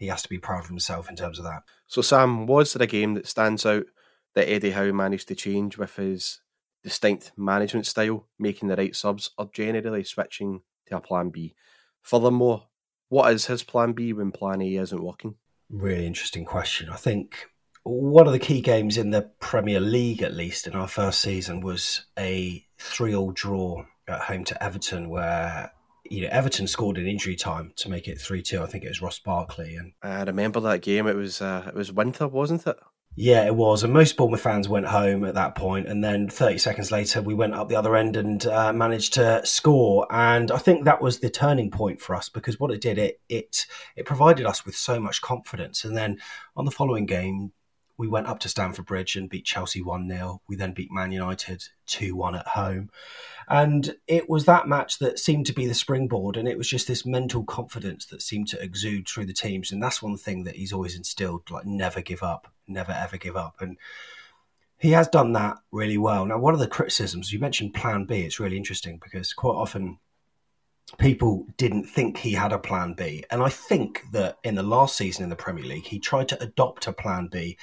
he 0.00 0.06
has 0.06 0.22
to 0.22 0.28
be 0.28 0.38
proud 0.38 0.64
of 0.64 0.68
himself 0.68 1.10
in 1.10 1.16
terms 1.16 1.38
of 1.38 1.44
that. 1.44 1.62
So, 1.86 2.02
Sam, 2.02 2.46
was 2.46 2.72
there 2.72 2.84
a 2.84 2.86
game 2.86 3.14
that 3.14 3.26
stands 3.26 3.66
out 3.66 3.84
that 4.34 4.48
Eddie 4.48 4.70
Howe 4.70 4.92
managed 4.92 5.28
to 5.28 5.34
change 5.34 5.76
with 5.76 5.96
his 5.96 6.40
distinct 6.82 7.32
management 7.36 7.86
style, 7.86 8.26
making 8.38 8.68
the 8.68 8.76
right 8.76 8.96
subs, 8.96 9.30
or 9.36 9.50
generally 9.52 10.04
switching 10.04 10.62
to 10.86 10.96
a 10.96 11.00
plan 11.00 11.28
B? 11.28 11.54
Furthermore, 12.02 12.68
what 13.10 13.32
is 13.32 13.46
his 13.46 13.62
plan 13.62 13.92
B 13.92 14.12
when 14.12 14.32
plan 14.32 14.62
A 14.62 14.76
isn't 14.76 15.02
working? 15.02 15.34
Really 15.68 16.06
interesting 16.06 16.46
question. 16.46 16.88
I 16.88 16.96
think 16.96 17.50
one 17.82 18.26
of 18.26 18.32
the 18.32 18.38
key 18.38 18.60
games 18.60 18.96
in 18.96 19.10
the 19.10 19.30
Premier 19.40 19.80
League, 19.80 20.22
at 20.22 20.34
least 20.34 20.66
in 20.66 20.74
our 20.74 20.88
first 20.88 21.20
season, 21.20 21.60
was 21.60 22.06
a 22.18 22.64
three-all 22.78 23.32
draw 23.32 23.84
at 24.08 24.20
home 24.22 24.44
to 24.44 24.62
Everton, 24.62 25.08
where 25.08 25.72
you 26.04 26.22
know 26.22 26.28
Everton 26.30 26.66
scored 26.66 26.98
in 26.98 27.06
injury 27.06 27.36
time 27.36 27.72
to 27.76 27.88
make 27.88 28.08
it 28.08 28.20
three-two. 28.20 28.62
I 28.62 28.66
think 28.66 28.84
it 28.84 28.88
was 28.88 29.02
Ross 29.02 29.18
Barkley, 29.18 29.76
and 29.76 29.92
I 30.02 30.22
remember 30.22 30.60
that 30.60 30.82
game. 30.82 31.06
It 31.06 31.16
was 31.16 31.40
uh, 31.40 31.64
it 31.68 31.74
was 31.74 31.92
winter, 31.92 32.28
wasn't 32.28 32.66
it? 32.66 32.76
Yeah, 33.16 33.44
it 33.44 33.56
was. 33.56 33.82
And 33.82 33.92
most 33.92 34.16
Bournemouth 34.16 34.40
fans 34.40 34.68
went 34.68 34.86
home 34.86 35.24
at 35.24 35.34
that 35.34 35.56
point. 35.56 35.88
And 35.88 36.02
then 36.02 36.28
30 36.28 36.58
seconds 36.58 36.92
later, 36.92 37.20
we 37.20 37.34
went 37.34 37.54
up 37.54 37.68
the 37.68 37.76
other 37.76 37.96
end 37.96 38.16
and 38.16 38.46
uh, 38.46 38.72
managed 38.72 39.14
to 39.14 39.44
score. 39.44 40.06
And 40.10 40.50
I 40.50 40.58
think 40.58 40.84
that 40.84 41.02
was 41.02 41.18
the 41.18 41.28
turning 41.28 41.70
point 41.70 42.00
for 42.00 42.14
us 42.14 42.28
because 42.28 42.60
what 42.60 42.70
it 42.70 42.80
did, 42.80 42.98
it, 42.98 43.20
it, 43.28 43.66
it 43.96 44.06
provided 44.06 44.46
us 44.46 44.64
with 44.64 44.76
so 44.76 45.00
much 45.00 45.22
confidence. 45.22 45.84
And 45.84 45.96
then 45.96 46.18
on 46.56 46.64
the 46.64 46.70
following 46.70 47.04
game, 47.04 47.52
we 48.00 48.08
went 48.08 48.26
up 48.26 48.38
to 48.38 48.48
Stamford 48.48 48.86
Bridge 48.86 49.14
and 49.14 49.28
beat 49.28 49.44
Chelsea 49.44 49.82
1 49.82 50.08
0. 50.08 50.40
We 50.48 50.56
then 50.56 50.72
beat 50.72 50.90
Man 50.90 51.12
United 51.12 51.64
2 51.84 52.16
1 52.16 52.34
at 52.34 52.48
home. 52.48 52.88
And 53.46 53.94
it 54.06 54.26
was 54.26 54.46
that 54.46 54.66
match 54.66 54.98
that 55.00 55.18
seemed 55.18 55.44
to 55.46 55.52
be 55.52 55.66
the 55.66 55.74
springboard. 55.74 56.38
And 56.38 56.48
it 56.48 56.56
was 56.56 56.66
just 56.66 56.88
this 56.88 57.04
mental 57.04 57.44
confidence 57.44 58.06
that 58.06 58.22
seemed 58.22 58.48
to 58.48 58.62
exude 58.62 59.06
through 59.06 59.26
the 59.26 59.34
teams. 59.34 59.70
And 59.70 59.82
that's 59.82 60.00
one 60.00 60.16
thing 60.16 60.44
that 60.44 60.56
he's 60.56 60.72
always 60.72 60.96
instilled 60.96 61.50
like, 61.50 61.66
never 61.66 62.00
give 62.00 62.22
up, 62.22 62.50
never 62.66 62.90
ever 62.90 63.18
give 63.18 63.36
up. 63.36 63.56
And 63.60 63.76
he 64.78 64.92
has 64.92 65.06
done 65.06 65.32
that 65.34 65.58
really 65.70 65.98
well. 65.98 66.24
Now, 66.24 66.38
one 66.38 66.54
of 66.54 66.60
the 66.60 66.68
criticisms, 66.68 67.34
you 67.34 67.38
mentioned 67.38 67.74
plan 67.74 68.06
B, 68.06 68.22
it's 68.22 68.40
really 68.40 68.56
interesting 68.56 68.98
because 69.02 69.34
quite 69.34 69.56
often 69.56 69.98
people 70.96 71.46
didn't 71.58 71.84
think 71.84 72.16
he 72.16 72.32
had 72.32 72.54
a 72.54 72.58
plan 72.58 72.94
B. 72.94 73.24
And 73.30 73.42
I 73.42 73.50
think 73.50 74.04
that 74.12 74.38
in 74.42 74.54
the 74.54 74.62
last 74.62 74.96
season 74.96 75.22
in 75.22 75.28
the 75.28 75.36
Premier 75.36 75.64
League, 75.64 75.84
he 75.84 75.98
tried 75.98 76.28
to 76.30 76.42
adopt 76.42 76.86
a 76.86 76.94
plan 76.94 77.28
B 77.30 77.58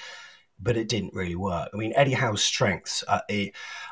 but 0.60 0.78
it 0.78 0.90
didn't 0.90 1.14
really 1.14 1.36
work. 1.36 1.70
I 1.74 1.78
mean, 1.78 1.94
Eddie 1.96 2.14
Howe's 2.14 2.44
strengths 2.44 3.04
are, 3.04 3.22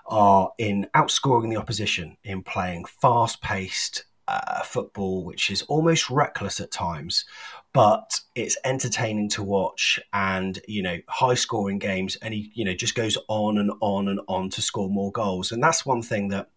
are 0.07 0.51
in 0.57 0.87
outscoring 0.95 1.49
the 1.49 1.57
opposition, 1.57 2.17
in 2.23 2.43
playing 2.43 2.85
fast 2.85 3.41
paced 3.41 4.05
uh, 4.27 4.63
football, 4.63 5.23
which 5.23 5.51
is 5.51 5.61
almost 5.63 6.09
reckless 6.09 6.59
at 6.59 6.71
times, 6.71 7.25
but 7.73 8.19
it's 8.33 8.57
entertaining 8.65 9.29
to 9.29 9.43
watch 9.43 9.99
and, 10.13 10.59
you 10.67 10.81
know, 10.81 10.97
high 11.07 11.35
scoring 11.35 11.77
games. 11.77 12.15
And 12.17 12.33
he, 12.33 12.51
you 12.55 12.65
know, 12.65 12.73
just 12.73 12.95
goes 12.95 13.17
on 13.27 13.57
and 13.57 13.71
on 13.81 14.07
and 14.07 14.19
on 14.27 14.49
to 14.51 14.61
score 14.61 14.89
more 14.89 15.11
goals. 15.11 15.51
And 15.51 15.61
that's 15.61 15.85
one 15.85 16.01
thing 16.01 16.29
that 16.29 16.49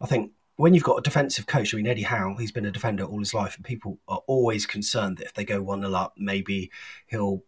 I 0.00 0.06
think 0.06 0.32
when 0.56 0.74
you've 0.74 0.84
got 0.84 0.98
a 0.98 1.02
defensive 1.02 1.46
coach, 1.46 1.74
I 1.74 1.76
mean, 1.76 1.86
Eddie 1.86 2.02
Howe, 2.02 2.36
he's 2.38 2.52
been 2.52 2.66
a 2.66 2.70
defender 2.70 3.04
all 3.04 3.18
his 3.18 3.34
life, 3.34 3.56
and 3.56 3.64
people 3.64 3.98
are 4.06 4.22
always 4.26 4.66
concerned 4.66 5.18
that 5.18 5.26
if 5.26 5.34
they 5.34 5.44
go 5.44 5.62
1 5.62 5.80
0 5.80 5.92
up, 5.92 6.14
maybe 6.16 6.70
he'll 7.06 7.42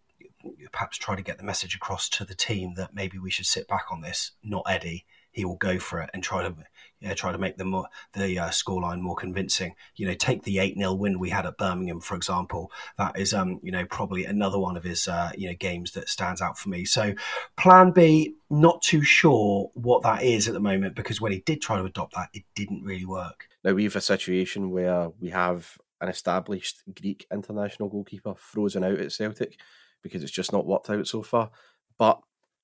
perhaps 0.73 0.97
try 0.97 1.17
to 1.17 1.23
get 1.23 1.38
the 1.38 1.45
message 1.45 1.75
across 1.75 2.09
to 2.11 2.25
the 2.25 2.35
team 2.35 2.75
that 2.75 2.95
maybe 2.95 3.19
we 3.19 3.31
should 3.31 3.47
sit 3.47 3.69
back 3.69 3.87
on 3.91 4.00
this, 4.00 4.33
not 4.43 4.65
Eddie. 4.69 5.07
He 5.33 5.45
will 5.45 5.57
go 5.57 5.79
for 5.79 6.00
it 6.00 6.11
and 6.15 6.23
try 6.23 6.43
to 6.43 6.55
yeah, 7.00 7.12
try 7.12 7.31
to 7.31 7.38
make 7.38 7.59
the 7.59 7.65
more, 7.65 7.88
the 8.15 8.38
uh, 8.38 8.49
scoreline 8.49 9.00
more 9.00 9.17
convincing. 9.17 9.75
You 9.97 10.07
know, 10.07 10.15
take 10.15 10.43
the 10.45 10.59
eight 10.59 10.76
0 10.79 10.95
win 10.95 11.19
we 11.19 11.29
had 11.29 11.45
at 11.45 11.59
Birmingham, 11.59 12.00
for 12.00 12.15
example. 12.17 12.73
That 12.97 13.19
is, 13.19 13.35
um, 13.35 13.61
you 13.62 13.71
know, 13.71 13.85
probably 13.85 14.25
another 14.25 14.59
one 14.59 14.76
of 14.76 14.85
his 14.85 15.07
uh, 15.07 15.31
you 15.37 15.49
know 15.49 15.55
games 15.59 15.93
that 15.93 16.09
stands 16.09 16.41
out 16.41 16.59
for 16.59 16.71
me. 16.71 16.85
So, 16.87 17.12
Plan 17.57 17.91
B, 17.91 18.37
not 18.49 18.81
too 18.81 19.03
sure 19.03 19.71
what 19.75 20.03
that 20.05 20.23
is 20.23 20.49
at 20.49 20.55
the 20.55 20.61
moment 20.61 20.95
because 20.95 21.21
when 21.21 21.33
he 21.33 21.41
did 21.41 21.61
try 21.61 21.76
to 21.76 21.85
adopt 21.85 22.15
that, 22.15 22.31
it 22.33 22.45
didn't 22.55 22.83
really 22.83 23.07
work. 23.07 23.49
Now 23.62 23.75
we 23.75 23.85
have 23.85 23.97
a 23.97 24.00
situation 24.00 24.71
where 24.71 25.11
we 25.21 25.31
have 25.31 25.76
an 26.00 26.09
established 26.09 26.83
Greek 27.00 27.26
international 27.31 27.88
goalkeeper 27.88 28.35
frozen 28.37 28.85
out 28.85 29.00
at 29.00 29.12
Celtic 29.12 29.59
because 30.03 30.23
it's 30.23 30.33
just 30.33 30.53
not 30.53 30.67
worked 30.67 30.91
out 30.91 31.07
so 31.07 31.23
far. 31.23 31.50
But 31.99 32.21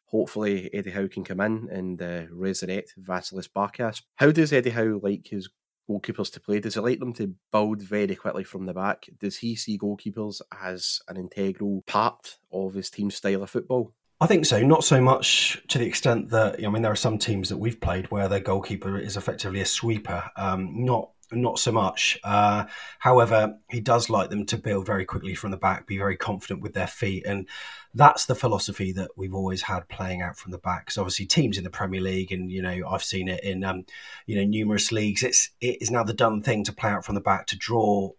hopefully 0.06 0.70
Eddie 0.72 0.90
Howe 0.90 1.08
can 1.08 1.24
come 1.24 1.40
in 1.40 1.68
and 1.70 2.00
uh, 2.00 2.22
resurrect 2.30 2.94
Vasilis 3.00 3.48
Barkas. 3.48 4.02
How 4.16 4.30
does 4.30 4.52
Eddie 4.52 4.70
Howe 4.70 5.00
like 5.02 5.28
his 5.28 5.48
goalkeepers 5.90 6.32
to 6.32 6.40
play? 6.40 6.60
Does 6.60 6.74
he 6.74 6.80
like 6.80 6.98
them 7.00 7.14
to 7.14 7.34
build 7.50 7.82
very 7.82 8.14
quickly 8.14 8.44
from 8.44 8.66
the 8.66 8.74
back? 8.74 9.08
Does 9.18 9.38
he 9.38 9.56
see 9.56 9.78
goalkeepers 9.78 10.40
as 10.62 11.00
an 11.08 11.16
integral 11.16 11.82
part 11.86 12.38
of 12.52 12.74
his 12.74 12.90
team's 12.90 13.16
style 13.16 13.42
of 13.42 13.50
football? 13.50 13.94
I 14.20 14.26
think 14.26 14.46
so. 14.46 14.62
Not 14.62 14.84
so 14.84 15.00
much 15.00 15.60
to 15.68 15.78
the 15.78 15.86
extent 15.86 16.30
that 16.30 16.64
I 16.64 16.68
mean, 16.68 16.82
there 16.82 16.92
are 16.92 16.96
some 16.96 17.18
teams 17.18 17.48
that 17.48 17.56
we've 17.56 17.80
played 17.80 18.08
where 18.12 18.28
their 18.28 18.38
goalkeeper 18.38 18.96
is 18.96 19.16
effectively 19.16 19.60
a 19.60 19.66
sweeper. 19.66 20.30
Um, 20.36 20.84
not 20.84 21.10
not 21.32 21.58
so 21.58 21.72
much. 21.72 22.18
Uh, 22.24 22.64
however, 22.98 23.56
he 23.70 23.80
does 23.80 24.10
like 24.10 24.30
them 24.30 24.46
to 24.46 24.58
build 24.58 24.86
very 24.86 25.04
quickly 25.04 25.34
from 25.34 25.50
the 25.50 25.56
back, 25.56 25.86
be 25.86 25.98
very 25.98 26.16
confident 26.16 26.60
with 26.60 26.74
their 26.74 26.86
feet, 26.86 27.24
and 27.26 27.48
that's 27.94 28.26
the 28.26 28.34
philosophy 28.34 28.92
that 28.92 29.10
we've 29.16 29.34
always 29.34 29.62
had 29.62 29.88
playing 29.88 30.22
out 30.22 30.36
from 30.36 30.52
the 30.52 30.58
back. 30.58 30.86
Because 30.86 30.98
obviously, 30.98 31.26
teams 31.26 31.58
in 31.58 31.64
the 31.64 31.70
Premier 31.70 32.00
League, 32.00 32.32
and 32.32 32.50
you 32.50 32.62
know, 32.62 32.88
I've 32.88 33.04
seen 33.04 33.28
it 33.28 33.42
in 33.44 33.64
um, 33.64 33.84
you 34.26 34.36
know 34.36 34.44
numerous 34.44 34.92
leagues. 34.92 35.22
It's 35.22 35.50
it 35.60 35.80
is 35.80 35.90
now 35.90 36.04
the 36.04 36.14
done 36.14 36.42
thing 36.42 36.64
to 36.64 36.72
play 36.72 36.90
out 36.90 37.04
from 37.04 37.14
the 37.14 37.20
back 37.20 37.46
to 37.48 37.56
draw 37.56 38.10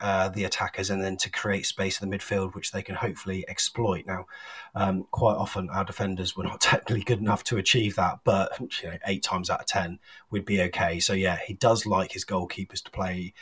uh, 0.00 0.28
the 0.28 0.44
attackers 0.44 0.90
and 0.90 1.02
then 1.02 1.16
to 1.18 1.30
create 1.30 1.66
space 1.66 2.00
in 2.00 2.08
the 2.08 2.16
midfield, 2.16 2.54
which 2.54 2.72
they 2.72 2.82
can 2.82 2.94
hopefully 2.94 3.44
exploit. 3.48 4.04
Now, 4.06 4.26
um, 4.74 5.06
quite 5.10 5.36
often 5.36 5.70
our 5.70 5.84
defenders 5.84 6.36
were 6.36 6.44
not 6.44 6.60
technically 6.62 7.02
good 7.02 7.20
enough 7.20 7.44
to 7.44 7.58
achieve 7.58 7.96
that, 7.96 8.20
but 8.24 8.52
you 8.82 8.90
know, 8.90 8.98
eight 9.06 9.22
times 9.22 9.50
out 9.50 9.60
of 9.60 9.66
ten 9.66 9.98
we'd 10.30 10.44
be 10.44 10.62
okay. 10.62 11.00
So 11.00 11.12
yeah, 11.12 11.38
he 11.44 11.54
does 11.54 11.86
like 11.86 12.12
his 12.12 12.24
goalkeepers 12.24 12.82
to 12.84 12.90
play 12.90 13.34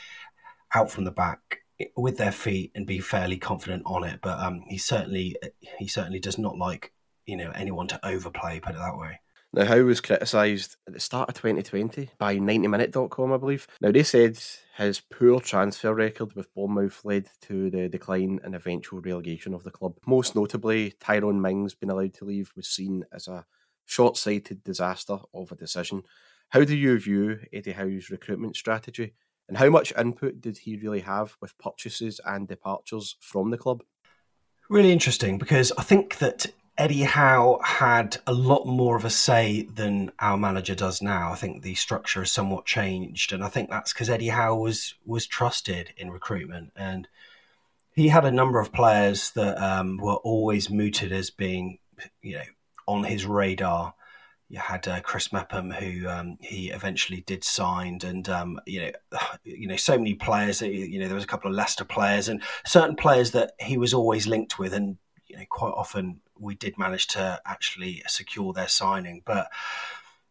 out 0.75 0.90
from 0.90 1.04
the 1.04 1.11
back 1.11 1.61
with 1.97 2.16
their 2.18 2.33
feet 2.33 2.73
and 2.75 2.87
be 2.87 3.00
fairly 3.00 3.37
confident 3.37 3.83
on 3.87 4.04
it. 4.04 4.21
But 4.23 4.38
um, 4.40 4.64
he 4.68 4.78
certainly 4.78 5.37
he 5.78 5.88
certainly 5.88 6.21
does 6.21 6.38
not 6.38 6.56
like 6.56 6.92
you 7.26 7.37
know 7.37 7.50
anyone 7.54 7.88
to 7.88 8.06
overplay. 8.06 8.61
Put 8.61 8.75
it 8.75 8.78
that 8.78 8.99
way. 8.99 9.21
Now, 9.54 9.66
Howe 9.66 9.84
was 9.84 10.00
criticised 10.00 10.75
at 10.88 10.94
the 10.94 10.99
start 11.00 11.28
of 11.28 11.37
2020 11.37 12.11
by 12.18 12.38
90minute.com, 12.38 13.32
I 13.32 13.37
believe. 13.37 13.68
Now, 13.80 13.92
they 13.92 14.02
said 14.02 14.37
his 14.76 15.00
poor 15.00 15.38
transfer 15.38 15.94
record 15.94 16.32
with 16.34 16.52
Bournemouth 16.54 17.04
led 17.04 17.28
to 17.42 17.70
the 17.70 17.88
decline 17.88 18.40
and 18.42 18.56
eventual 18.56 19.00
relegation 19.00 19.54
of 19.54 19.62
the 19.62 19.70
club. 19.70 19.94
Most 20.08 20.34
notably, 20.34 20.94
Tyrone 20.99 21.40
Mings 21.40 21.73
being 21.73 21.92
allowed 21.92 22.14
to 22.14 22.25
leave 22.25 22.52
was 22.56 22.66
seen 22.66 23.04
as 23.12 23.28
a 23.28 23.46
short 23.84 24.16
sighted 24.16 24.64
disaster 24.64 25.18
of 25.32 25.52
a 25.52 25.56
decision. 25.56 26.02
How 26.49 26.64
do 26.64 26.75
you 26.75 26.99
view 26.99 27.38
Eddie 27.52 27.73
Howe's 27.73 28.11
recruitment 28.11 28.56
strategy? 28.56 29.14
And 29.46 29.56
how 29.56 29.70
much 29.70 29.92
input 29.96 30.40
did 30.40 30.58
he 30.58 30.78
really 30.78 31.02
have 31.02 31.37
with 31.40 31.56
purchases 31.58 32.20
and 32.26 32.49
departures 32.49 33.14
from 33.20 33.50
the 33.50 33.58
club? 33.58 33.84
Really 34.68 34.90
interesting 34.90 35.38
because 35.38 35.70
I 35.78 35.84
think 35.84 36.18
that 36.18 36.46
Eddie 36.76 37.04
Howe 37.04 37.61
had 37.62 38.16
a 38.26 38.33
lot 38.33 38.66
more 38.66 38.97
of 38.97 39.04
a 39.04 39.11
say 39.11 39.62
than 39.62 40.11
our 40.19 40.37
manager 40.37 40.75
does 40.75 41.00
now. 41.00 41.31
I 41.31 41.37
think 41.37 41.62
the 41.62 41.76
structure 41.76 42.21
has 42.21 42.33
somewhat 42.33 42.66
changed, 42.66 43.33
and 43.33 43.45
I 43.45 43.49
think 43.49 43.71
that's 43.71 43.93
because 43.93 44.11
Eddie 44.11 44.28
Howe 44.28 44.57
was 44.57 44.95
was 45.07 45.26
trusted 45.26 45.93
in 45.97 46.11
recruitment, 46.11 46.73
and 46.75 47.07
he 47.95 48.09
had 48.09 48.25
a 48.25 48.33
number 48.33 48.59
of 48.59 48.73
players 48.73 49.31
that 49.33 49.57
um, 49.62 49.99
were 49.99 50.16
always 50.16 50.69
mooted 50.69 51.12
as 51.12 51.31
being, 51.31 51.78
you 52.23 52.37
know, 52.37 52.45
on 52.88 53.04
his 53.04 53.25
radar. 53.25 53.95
You 54.49 54.59
had 54.59 54.87
uh, 54.88 55.00
Chris 55.00 55.33
Mepham, 55.33 55.71
who 55.71 56.09
um, 56.09 56.38
he 56.40 56.71
eventually 56.71 57.21
did 57.21 57.45
signed, 57.45 58.02
and 58.02 58.28
um, 58.28 58.61
you 58.66 58.81
know, 58.81 58.90
you 59.45 59.69
know, 59.69 59.76
so 59.76 59.97
many 59.97 60.14
players. 60.14 60.61
You 60.61 60.99
know, 60.99 61.07
there 61.07 61.14
was 61.14 61.25
a 61.25 61.28
couple 61.28 61.52
of 61.52 61.57
Leicester 61.57 61.85
players 61.85 62.28
and 62.28 62.43
certain 62.66 62.97
players 62.97 63.31
that 63.31 63.52
he 63.61 63.78
was 63.78 63.95
always 63.95 64.26
linked 64.26 64.59
with, 64.59 64.75
and 64.75 64.99
you 65.35 65.41
know, 65.41 65.47
quite 65.50 65.75
often 65.76 66.21
we 66.38 66.55
did 66.55 66.79
manage 66.79 67.09
to 67.09 67.41
actually 67.45 68.03
secure 68.07 68.53
their 68.53 68.69
signing. 68.69 69.23
But 69.25 69.50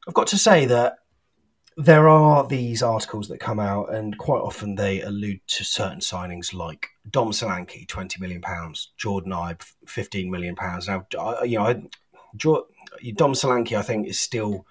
I've 0.07 0.13
got 0.13 0.27
to 0.27 0.37
say 0.37 0.65
that 0.65 0.97
there 1.75 2.07
are 2.07 2.47
these 2.47 2.83
articles 2.83 3.27
that 3.27 3.39
come 3.39 3.59
out, 3.59 3.93
and 3.93 4.17
quite 4.17 4.41
often 4.41 4.75
they 4.75 5.01
allude 5.01 5.41
to 5.47 5.63
certain 5.63 5.99
signings 5.99 6.53
like 6.53 6.89
Dom 7.09 7.31
Solanke, 7.31 7.87
twenty 7.87 8.21
million 8.21 8.41
pounds, 8.41 8.91
Jordon 8.97 9.33
Ibe, 9.33 9.61
fifteen 9.87 10.31
million 10.31 10.55
pounds. 10.55 10.87
Now, 10.87 11.05
you 11.43 11.57
know, 11.57 11.73
Dom 12.37 13.33
Solanke, 13.33 13.77
I 13.77 13.81
think, 13.81 14.07
is 14.07 14.19
still 14.19 14.65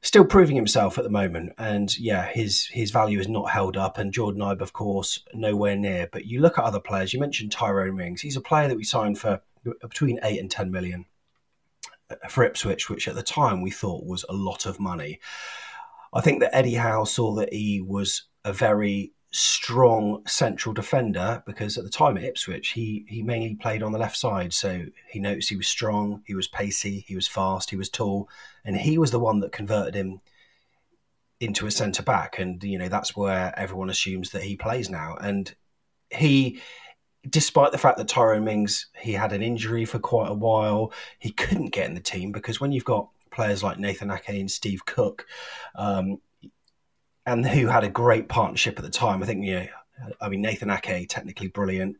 still 0.00 0.24
proving 0.24 0.56
himself 0.56 0.98
at 0.98 1.04
the 1.04 1.10
moment. 1.10 1.52
And 1.58 1.96
yeah, 1.98 2.26
his 2.26 2.66
his 2.66 2.90
value 2.90 3.20
is 3.20 3.28
not 3.28 3.50
held 3.50 3.76
up. 3.76 3.98
And 3.98 4.12
Jordon 4.12 4.38
Ibe, 4.38 4.60
of 4.60 4.72
course, 4.72 5.24
nowhere 5.34 5.76
near. 5.76 6.08
But 6.10 6.26
you 6.26 6.40
look 6.40 6.58
at 6.58 6.64
other 6.64 6.80
players. 6.80 7.12
You 7.12 7.20
mentioned 7.20 7.52
Tyrone 7.52 7.96
Mings. 7.96 8.20
He's 8.20 8.36
a 8.36 8.40
player 8.40 8.68
that 8.68 8.76
we 8.76 8.84
signed 8.84 9.18
for 9.18 9.40
between 9.80 10.20
eight 10.22 10.40
and 10.40 10.50
ten 10.50 10.70
million 10.70 11.06
uh, 12.10 12.28
for 12.28 12.44
Ipswich, 12.44 12.88
which 12.88 13.08
at 13.08 13.14
the 13.14 13.22
time 13.22 13.60
we 13.60 13.70
thought 13.70 14.06
was 14.06 14.24
a 14.28 14.34
lot 14.34 14.66
of 14.66 14.80
money. 14.80 15.20
I 16.12 16.20
think 16.20 16.40
that 16.40 16.56
Eddie 16.56 16.74
Howe 16.74 17.04
saw 17.04 17.34
that 17.34 17.52
he 17.52 17.80
was 17.80 18.24
a 18.44 18.52
very 18.52 19.12
strong 19.30 20.26
central 20.26 20.72
defender 20.72 21.42
because 21.46 21.76
at 21.76 21.84
the 21.84 21.90
time 21.90 22.16
at 22.16 22.24
Ipswich 22.24 22.70
he 22.70 23.04
he 23.08 23.22
mainly 23.22 23.54
played 23.56 23.82
on 23.82 23.92
the 23.92 23.98
left 23.98 24.16
side. 24.16 24.52
So 24.54 24.86
he 25.06 25.20
noticed 25.20 25.50
he 25.50 25.56
was 25.56 25.68
strong 25.68 26.22
he 26.26 26.34
was 26.34 26.48
pacey 26.48 27.04
he 27.06 27.14
was 27.14 27.28
fast 27.28 27.70
he 27.70 27.76
was 27.76 27.90
tall 27.90 28.28
and 28.64 28.76
he 28.76 28.96
was 28.96 29.10
the 29.10 29.18
one 29.18 29.40
that 29.40 29.52
converted 29.52 29.94
him 29.94 30.20
into 31.40 31.66
a 31.66 31.70
centre 31.70 32.02
back. 32.02 32.38
And 32.38 32.62
you 32.64 32.78
know 32.78 32.88
that's 32.88 33.16
where 33.16 33.52
everyone 33.58 33.90
assumes 33.90 34.30
that 34.30 34.42
he 34.42 34.56
plays 34.56 34.88
now. 34.88 35.16
And 35.20 35.54
he 36.10 36.60
despite 37.28 37.72
the 37.72 37.78
fact 37.78 37.98
that 37.98 38.08
Tyrone 38.08 38.44
Mings 38.44 38.86
he 38.98 39.12
had 39.12 39.32
an 39.34 39.42
injury 39.42 39.84
for 39.84 39.98
quite 39.98 40.30
a 40.30 40.34
while 40.34 40.92
he 41.18 41.30
couldn't 41.32 41.72
get 41.72 41.86
in 41.86 41.94
the 41.94 42.00
team 42.00 42.32
because 42.32 42.60
when 42.60 42.72
you've 42.72 42.84
got 42.84 43.10
players 43.30 43.62
like 43.62 43.78
Nathan 43.78 44.10
Ake 44.10 44.28
and 44.30 44.50
Steve 44.50 44.86
Cook 44.86 45.26
um, 45.74 46.18
and 47.28 47.46
who 47.46 47.66
had 47.66 47.84
a 47.84 47.90
great 47.90 48.28
partnership 48.28 48.78
at 48.78 48.84
the 48.84 48.90
time. 48.90 49.22
I 49.22 49.26
think, 49.26 49.44
you 49.44 49.54
know, 49.54 49.66
I 50.20 50.28
mean, 50.28 50.40
Nathan 50.40 50.70
Ake, 50.70 51.08
technically 51.08 51.48
brilliant. 51.48 51.96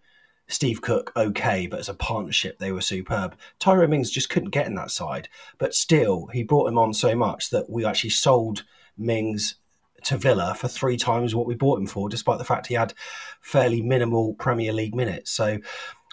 Steve 0.46 0.80
Cook, 0.80 1.12
okay, 1.14 1.66
but 1.66 1.78
as 1.78 1.90
a 1.90 1.94
partnership, 1.94 2.58
they 2.58 2.72
were 2.72 2.80
superb. 2.80 3.36
Tyro 3.58 3.86
Mings 3.86 4.10
just 4.10 4.30
couldn't 4.30 4.50
get 4.50 4.66
in 4.66 4.74
that 4.76 4.90
side, 4.90 5.28
but 5.58 5.74
still, 5.74 6.26
he 6.32 6.42
brought 6.42 6.68
him 6.68 6.78
on 6.78 6.94
so 6.94 7.14
much 7.14 7.50
that 7.50 7.68
we 7.68 7.84
actually 7.84 8.10
sold 8.10 8.64
Mings 8.96 9.56
to 10.04 10.16
Villa 10.16 10.54
for 10.54 10.68
three 10.68 10.96
times 10.96 11.34
what 11.34 11.46
we 11.46 11.54
bought 11.54 11.78
him 11.78 11.86
for, 11.86 12.08
despite 12.08 12.38
the 12.38 12.44
fact 12.44 12.68
he 12.68 12.74
had 12.74 12.94
fairly 13.42 13.82
minimal 13.82 14.32
Premier 14.34 14.72
League 14.72 14.94
minutes. 14.94 15.30
So 15.30 15.58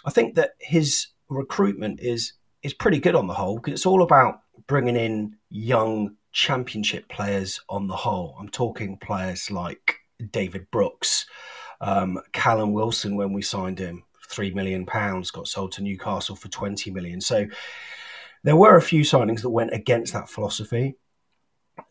I 0.04 0.10
think 0.10 0.34
that 0.34 0.50
his 0.58 1.06
recruitment 1.30 2.00
is 2.00 2.34
is 2.62 2.74
pretty 2.74 2.98
good 2.98 3.14
on 3.14 3.28
the 3.28 3.34
whole 3.34 3.56
because 3.56 3.72
it's 3.72 3.86
all 3.86 4.02
about 4.02 4.40
bringing 4.66 4.96
in 4.96 5.36
young 5.50 6.16
championship 6.36 7.08
players 7.08 7.62
on 7.70 7.86
the 7.86 7.96
whole. 7.96 8.36
I'm 8.38 8.50
talking 8.50 8.98
players 8.98 9.50
like 9.50 9.94
David 10.32 10.70
Brooks, 10.70 11.24
um, 11.80 12.20
Callum 12.32 12.74
Wilson 12.74 13.16
when 13.16 13.32
we 13.32 13.40
signed 13.40 13.78
him, 13.78 14.04
three 14.28 14.52
million 14.52 14.84
pounds, 14.84 15.30
got 15.30 15.48
sold 15.48 15.72
to 15.72 15.82
Newcastle 15.82 16.36
for 16.36 16.48
twenty 16.48 16.90
million. 16.90 17.22
So 17.22 17.46
there 18.44 18.54
were 18.54 18.76
a 18.76 18.82
few 18.82 19.00
signings 19.00 19.40
that 19.40 19.48
went 19.48 19.72
against 19.72 20.12
that 20.12 20.28
philosophy. 20.28 20.96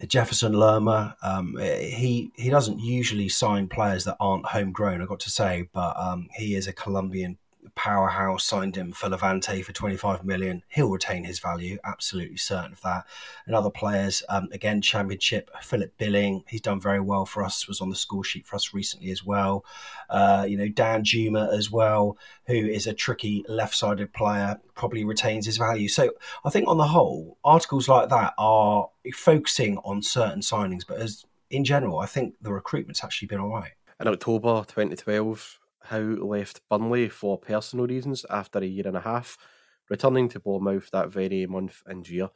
Jefferson 0.06 0.54
Lerma, 0.54 1.18
um, 1.24 1.58
he 1.58 2.30
he 2.36 2.52
doesn't 2.52 2.80
usually 2.80 3.30
sign 3.30 3.68
players 3.68 4.04
that 4.04 4.18
aren't 4.20 4.46
homegrown. 4.46 5.02
I 5.02 5.06
got 5.06 5.22
to 5.22 5.32
say, 5.32 5.70
but 5.74 5.98
um, 5.98 6.28
he 6.36 6.54
is 6.54 6.68
a 6.68 6.74
Colombian 6.74 7.40
powerhouse 7.76 8.44
signed 8.44 8.76
him 8.76 8.92
for 8.92 9.10
Levante 9.10 9.62
for 9.62 9.72
25 9.72 10.24
million. 10.24 10.64
He'll 10.70 10.90
retain 10.90 11.24
his 11.24 11.40
value, 11.40 11.78
absolutely 11.84 12.38
certain 12.38 12.74
of 12.74 12.82
that. 12.82 13.06
And 13.46 13.56
other 13.56 13.70
players, 13.70 14.24
um, 14.30 14.50
again, 14.52 14.82
Championship, 14.82 15.50
Philip 15.62 15.98
Billing, 15.98 16.44
he's 16.48 16.62
done 16.62 16.80
very 16.80 17.00
well 17.00 17.26
for 17.26 17.44
us, 17.44 17.68
was 17.68 17.82
on 17.82 17.90
the 17.90 17.96
score 17.96 18.24
sheet 18.24 18.46
for 18.46 18.56
us 18.56 18.74
recently 18.74 19.12
as 19.12 19.26
well. 19.26 19.66
Uh, 20.10 20.46
you 20.48 20.58
know, 20.58 20.68
Danjuma 20.68 21.52
as 21.54 21.72
well, 21.72 22.18
who 22.48 22.54
is 22.54 22.88
a 22.88 22.94
tricky 22.94 23.44
left 23.48 23.76
sided 23.76 24.14
player, 24.14 24.60
probably 24.76 25.04
retains 25.04 25.46
his 25.46 25.58
value. 25.58 25.88
So 25.88 26.12
I 26.44 26.50
think 26.50 26.68
on 26.68 26.78
the 26.78 26.88
whole, 26.88 27.38
articles 27.44 27.88
like 27.88 28.10
that 28.10 28.34
are 28.38 28.90
focusing 29.14 29.78
on 29.80 30.02
certain 30.02 30.42
signings, 30.42 30.86
but 30.88 31.00
as 31.00 31.26
in 31.50 31.64
general, 31.64 32.00
I 32.00 32.06
think 32.06 32.36
the 32.42 32.52
recruitment's 32.52 33.04
actually 33.04 33.28
been 33.28 33.40
all 33.40 33.50
right. 33.50 33.72
In 34.00 34.08
October 34.08 34.66
2012, 34.68 35.60
Howe 35.86 36.18
left 36.20 36.62
Burnley 36.70 37.10
for 37.10 37.38
personal 37.38 37.88
reasons 37.88 38.26
after 38.30 38.60
a 38.60 38.66
year 38.66 38.88
and 38.88 38.98
a 38.98 39.02
half, 39.02 39.38
returning 39.90 40.30
to 40.30 40.40
Bournemouth 40.40 40.90
that 40.92 41.10
very 41.10 41.46
month 41.46 41.82
and 41.86 42.08
year. 42.08 42.30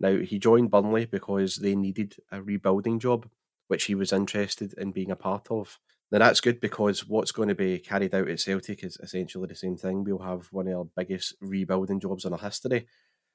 Now, 0.00 0.18
he 0.18 0.38
joined 0.38 0.70
Burnley 0.70 1.06
because 1.06 1.56
they 1.56 1.74
needed 1.74 2.16
a 2.30 2.42
rebuilding 2.42 2.98
job, 2.98 3.28
which 3.68 3.84
he 3.84 3.94
was 3.94 4.12
interested 4.12 4.74
in 4.74 4.92
being 4.92 5.10
a 5.10 5.16
part 5.16 5.48
of. 5.50 5.78
Now, 6.10 6.18
that's 6.18 6.40
good 6.40 6.60
because 6.60 7.08
what's 7.08 7.32
going 7.32 7.48
to 7.48 7.54
be 7.54 7.78
carried 7.78 8.14
out 8.14 8.28
at 8.28 8.40
Celtic 8.40 8.84
is 8.84 8.98
essentially 9.02 9.48
the 9.48 9.54
same 9.54 9.76
thing. 9.76 10.04
We'll 10.04 10.18
have 10.18 10.46
one 10.52 10.68
of 10.68 10.74
our 10.76 10.84
biggest 10.96 11.34
rebuilding 11.40 12.00
jobs 12.00 12.24
in 12.24 12.32
our 12.32 12.38
history. 12.38 12.86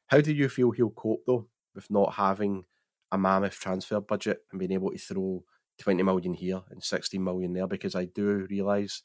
How 0.07 0.21
do 0.21 0.33
you 0.33 0.49
feel 0.49 0.71
he'll 0.71 0.91
cope, 0.91 1.23
though, 1.25 1.47
with 1.75 1.89
not 1.91 2.13
having 2.13 2.65
a 3.11 3.17
mammoth 3.17 3.59
transfer 3.59 3.99
budget 3.99 4.39
and 4.51 4.59
being 4.59 4.71
able 4.71 4.91
to 4.91 4.97
throw 4.97 5.43
20 5.79 6.03
million 6.03 6.33
here 6.33 6.61
and 6.69 6.83
16 6.83 7.23
million 7.23 7.53
there? 7.53 7.67
Because 7.67 7.95
I 7.95 8.05
do 8.05 8.47
realise 8.49 9.01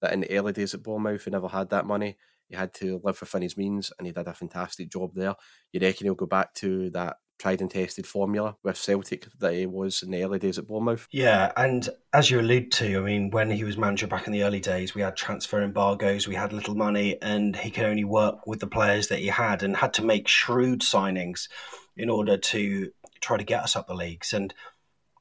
that 0.00 0.12
in 0.12 0.20
the 0.20 0.38
early 0.38 0.52
days 0.52 0.74
at 0.74 0.82
Bournemouth, 0.82 1.24
he 1.24 1.30
never 1.30 1.48
had 1.48 1.70
that 1.70 1.86
money. 1.86 2.16
He 2.48 2.56
had 2.56 2.72
to 2.74 3.00
live 3.02 3.20
within 3.20 3.42
his 3.42 3.56
means, 3.56 3.92
and 3.98 4.06
he 4.06 4.12
did 4.12 4.26
a 4.26 4.34
fantastic 4.34 4.90
job 4.90 5.12
there. 5.14 5.34
You 5.72 5.80
reckon 5.80 6.06
he'll 6.06 6.14
go 6.14 6.26
back 6.26 6.54
to 6.54 6.90
that 6.90 7.16
tried 7.38 7.60
and 7.60 7.70
tested 7.70 8.06
formula 8.06 8.56
with 8.62 8.76
Celtic 8.76 9.26
that 9.38 9.52
he 9.52 9.66
was 9.66 10.02
in 10.02 10.10
the 10.10 10.22
early 10.22 10.38
days 10.38 10.58
at 10.58 10.66
Bournemouth? 10.66 11.06
Yeah, 11.10 11.52
and 11.56 11.88
as 12.12 12.30
you 12.30 12.40
allude 12.40 12.72
to, 12.72 12.98
I 12.98 13.00
mean, 13.00 13.30
when 13.30 13.50
he 13.50 13.64
was 13.64 13.76
manager 13.76 14.06
back 14.06 14.26
in 14.26 14.32
the 14.32 14.42
early 14.42 14.60
days, 14.60 14.94
we 14.94 15.02
had 15.02 15.16
transfer 15.16 15.62
embargoes, 15.62 16.26
we 16.26 16.34
had 16.34 16.52
little 16.52 16.74
money, 16.74 17.20
and 17.20 17.54
he 17.56 17.70
could 17.70 17.84
only 17.84 18.04
work 18.04 18.46
with 18.46 18.60
the 18.60 18.66
players 18.66 19.08
that 19.08 19.18
he 19.18 19.26
had 19.26 19.62
and 19.62 19.76
had 19.76 19.94
to 19.94 20.04
make 20.04 20.28
shrewd 20.28 20.80
signings 20.80 21.48
in 21.96 22.08
order 22.08 22.36
to 22.36 22.90
try 23.20 23.36
to 23.36 23.44
get 23.44 23.62
us 23.62 23.76
up 23.76 23.86
the 23.86 23.94
leagues. 23.94 24.32
And 24.32 24.52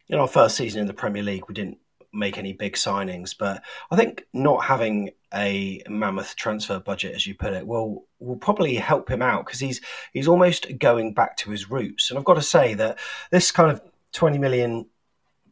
in 0.08 0.20
our 0.20 0.27
first 0.27 0.55
season 0.55 0.82
in 0.82 0.88
the 0.88 0.94
Premier 0.94 1.24
League, 1.24 1.48
we 1.48 1.53
didn't 1.53 1.79
make 2.15 2.38
any 2.38 2.53
big 2.53 2.74
signings. 2.74 3.36
But 3.38 3.63
I 3.91 3.95
think 3.95 4.25
not 4.34 4.63
having 4.63 5.12
a 5.34 5.81
mammoth 5.89 6.36
transfer 6.36 6.79
budget, 6.79 7.15
as 7.15 7.27
you 7.27 7.36
put 7.36 7.53
it, 7.53 7.67
will 7.67 8.05
will 8.19 8.38
probably 8.38 8.75
help 8.75 9.10
him 9.10 9.22
out 9.22 9.45
because 9.45 9.60
he's 9.60 9.81
he's 10.13 10.27
almost 10.27 10.77
going 10.79 11.13
back 11.13 11.38
to 11.38 11.51
his 11.51 11.69
roots. 11.69 12.10
And 12.10 12.17
I've 12.17 12.25
got 12.25 12.36
to 12.36 12.41
say 12.41 12.74
that 12.75 13.00
this 13.31 13.51
kind 13.51 13.72
of 13.72 13.81
twenty 14.12 14.38
million 14.38 14.88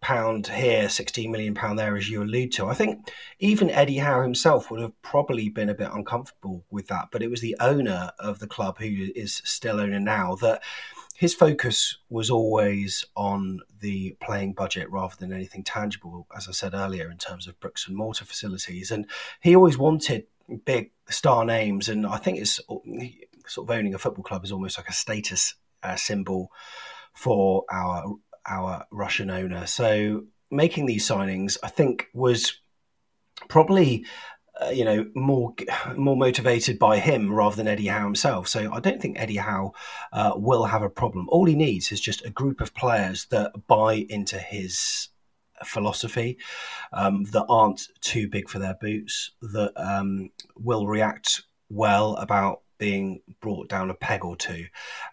pound 0.03 0.47
here, 0.47 0.89
16 0.89 1.31
million 1.31 1.55
pound 1.55 1.79
there, 1.79 1.95
as 1.95 2.09
you 2.09 2.21
allude 2.21 2.51
to. 2.51 2.67
I 2.67 2.73
think 2.73 3.09
even 3.39 3.69
Eddie 3.69 3.97
Howe 3.97 4.21
himself 4.21 4.69
would 4.69 4.81
have 4.81 5.01
probably 5.01 5.47
been 5.47 5.69
a 5.69 5.73
bit 5.73 5.89
uncomfortable 5.91 6.65
with 6.69 6.87
that. 6.89 7.07
But 7.09 7.23
it 7.23 7.29
was 7.29 7.39
the 7.39 7.55
owner 7.61 8.11
of 8.19 8.39
the 8.39 8.47
club, 8.47 8.77
who 8.77 9.07
is 9.15 9.41
still 9.45 9.79
owner 9.79 10.01
now, 10.01 10.35
that 10.35 10.61
his 11.15 11.33
focus 11.33 11.97
was 12.09 12.29
always 12.29 13.05
on 13.15 13.61
the 13.79 14.15
playing 14.19 14.53
budget 14.53 14.89
rather 14.89 15.15
than 15.17 15.31
anything 15.31 15.63
tangible, 15.63 16.27
as 16.35 16.47
I 16.47 16.51
said 16.51 16.73
earlier, 16.73 17.09
in 17.11 17.17
terms 17.17 17.47
of 17.47 17.59
bricks 17.59 17.87
and 17.87 17.95
mortar 17.95 18.25
facilities. 18.25 18.91
And 18.91 19.05
he 19.41 19.55
always 19.55 19.77
wanted 19.77 20.25
big 20.65 20.91
star 21.09 21.45
names. 21.45 21.87
And 21.87 22.05
I 22.05 22.17
think 22.17 22.39
it's 22.39 22.59
sort 23.47 23.69
of 23.69 23.75
owning 23.75 23.93
a 23.93 23.99
football 23.99 24.23
club 24.23 24.43
is 24.43 24.51
almost 24.51 24.77
like 24.77 24.89
a 24.89 24.93
status 24.93 25.55
uh, 25.83 25.95
symbol 25.95 26.51
for 27.13 27.63
our 27.71 28.15
our 28.45 28.85
Russian 28.91 29.29
owner. 29.29 29.67
So 29.67 30.25
making 30.51 30.85
these 30.85 31.07
signings, 31.07 31.57
I 31.63 31.69
think, 31.69 32.07
was 32.13 32.59
probably 33.47 34.05
you 34.71 34.85
know, 34.85 35.05
more 35.15 35.53
more 35.95 36.17
motivated 36.17 36.79
by 36.79 36.99
him 36.99 37.31
rather 37.31 37.55
than 37.55 37.67
Eddie 37.67 37.87
Howe 37.87 38.03
himself. 38.03 38.47
So 38.47 38.71
I 38.71 38.79
don't 38.79 39.01
think 39.01 39.19
Eddie 39.19 39.37
Howe 39.37 39.73
uh, 40.11 40.33
will 40.35 40.65
have 40.65 40.81
a 40.81 40.89
problem. 40.89 41.27
All 41.29 41.45
he 41.45 41.55
needs 41.55 41.91
is 41.91 41.99
just 41.99 42.25
a 42.25 42.29
group 42.29 42.61
of 42.61 42.73
players 42.73 43.25
that 43.25 43.67
buy 43.67 44.05
into 44.09 44.39
his 44.39 45.09
philosophy, 45.65 46.37
um, 46.91 47.23
that 47.25 47.45
aren't 47.49 47.87
too 48.01 48.27
big 48.27 48.49
for 48.49 48.59
their 48.59 48.75
boots, 48.75 49.31
that 49.41 49.71
um, 49.75 50.29
will 50.57 50.87
react 50.87 51.43
well 51.69 52.15
about 52.15 52.61
being 52.77 53.21
brought 53.39 53.69
down 53.69 53.89
a 53.89 53.93
peg 53.93 54.25
or 54.25 54.35
two, 54.35 54.65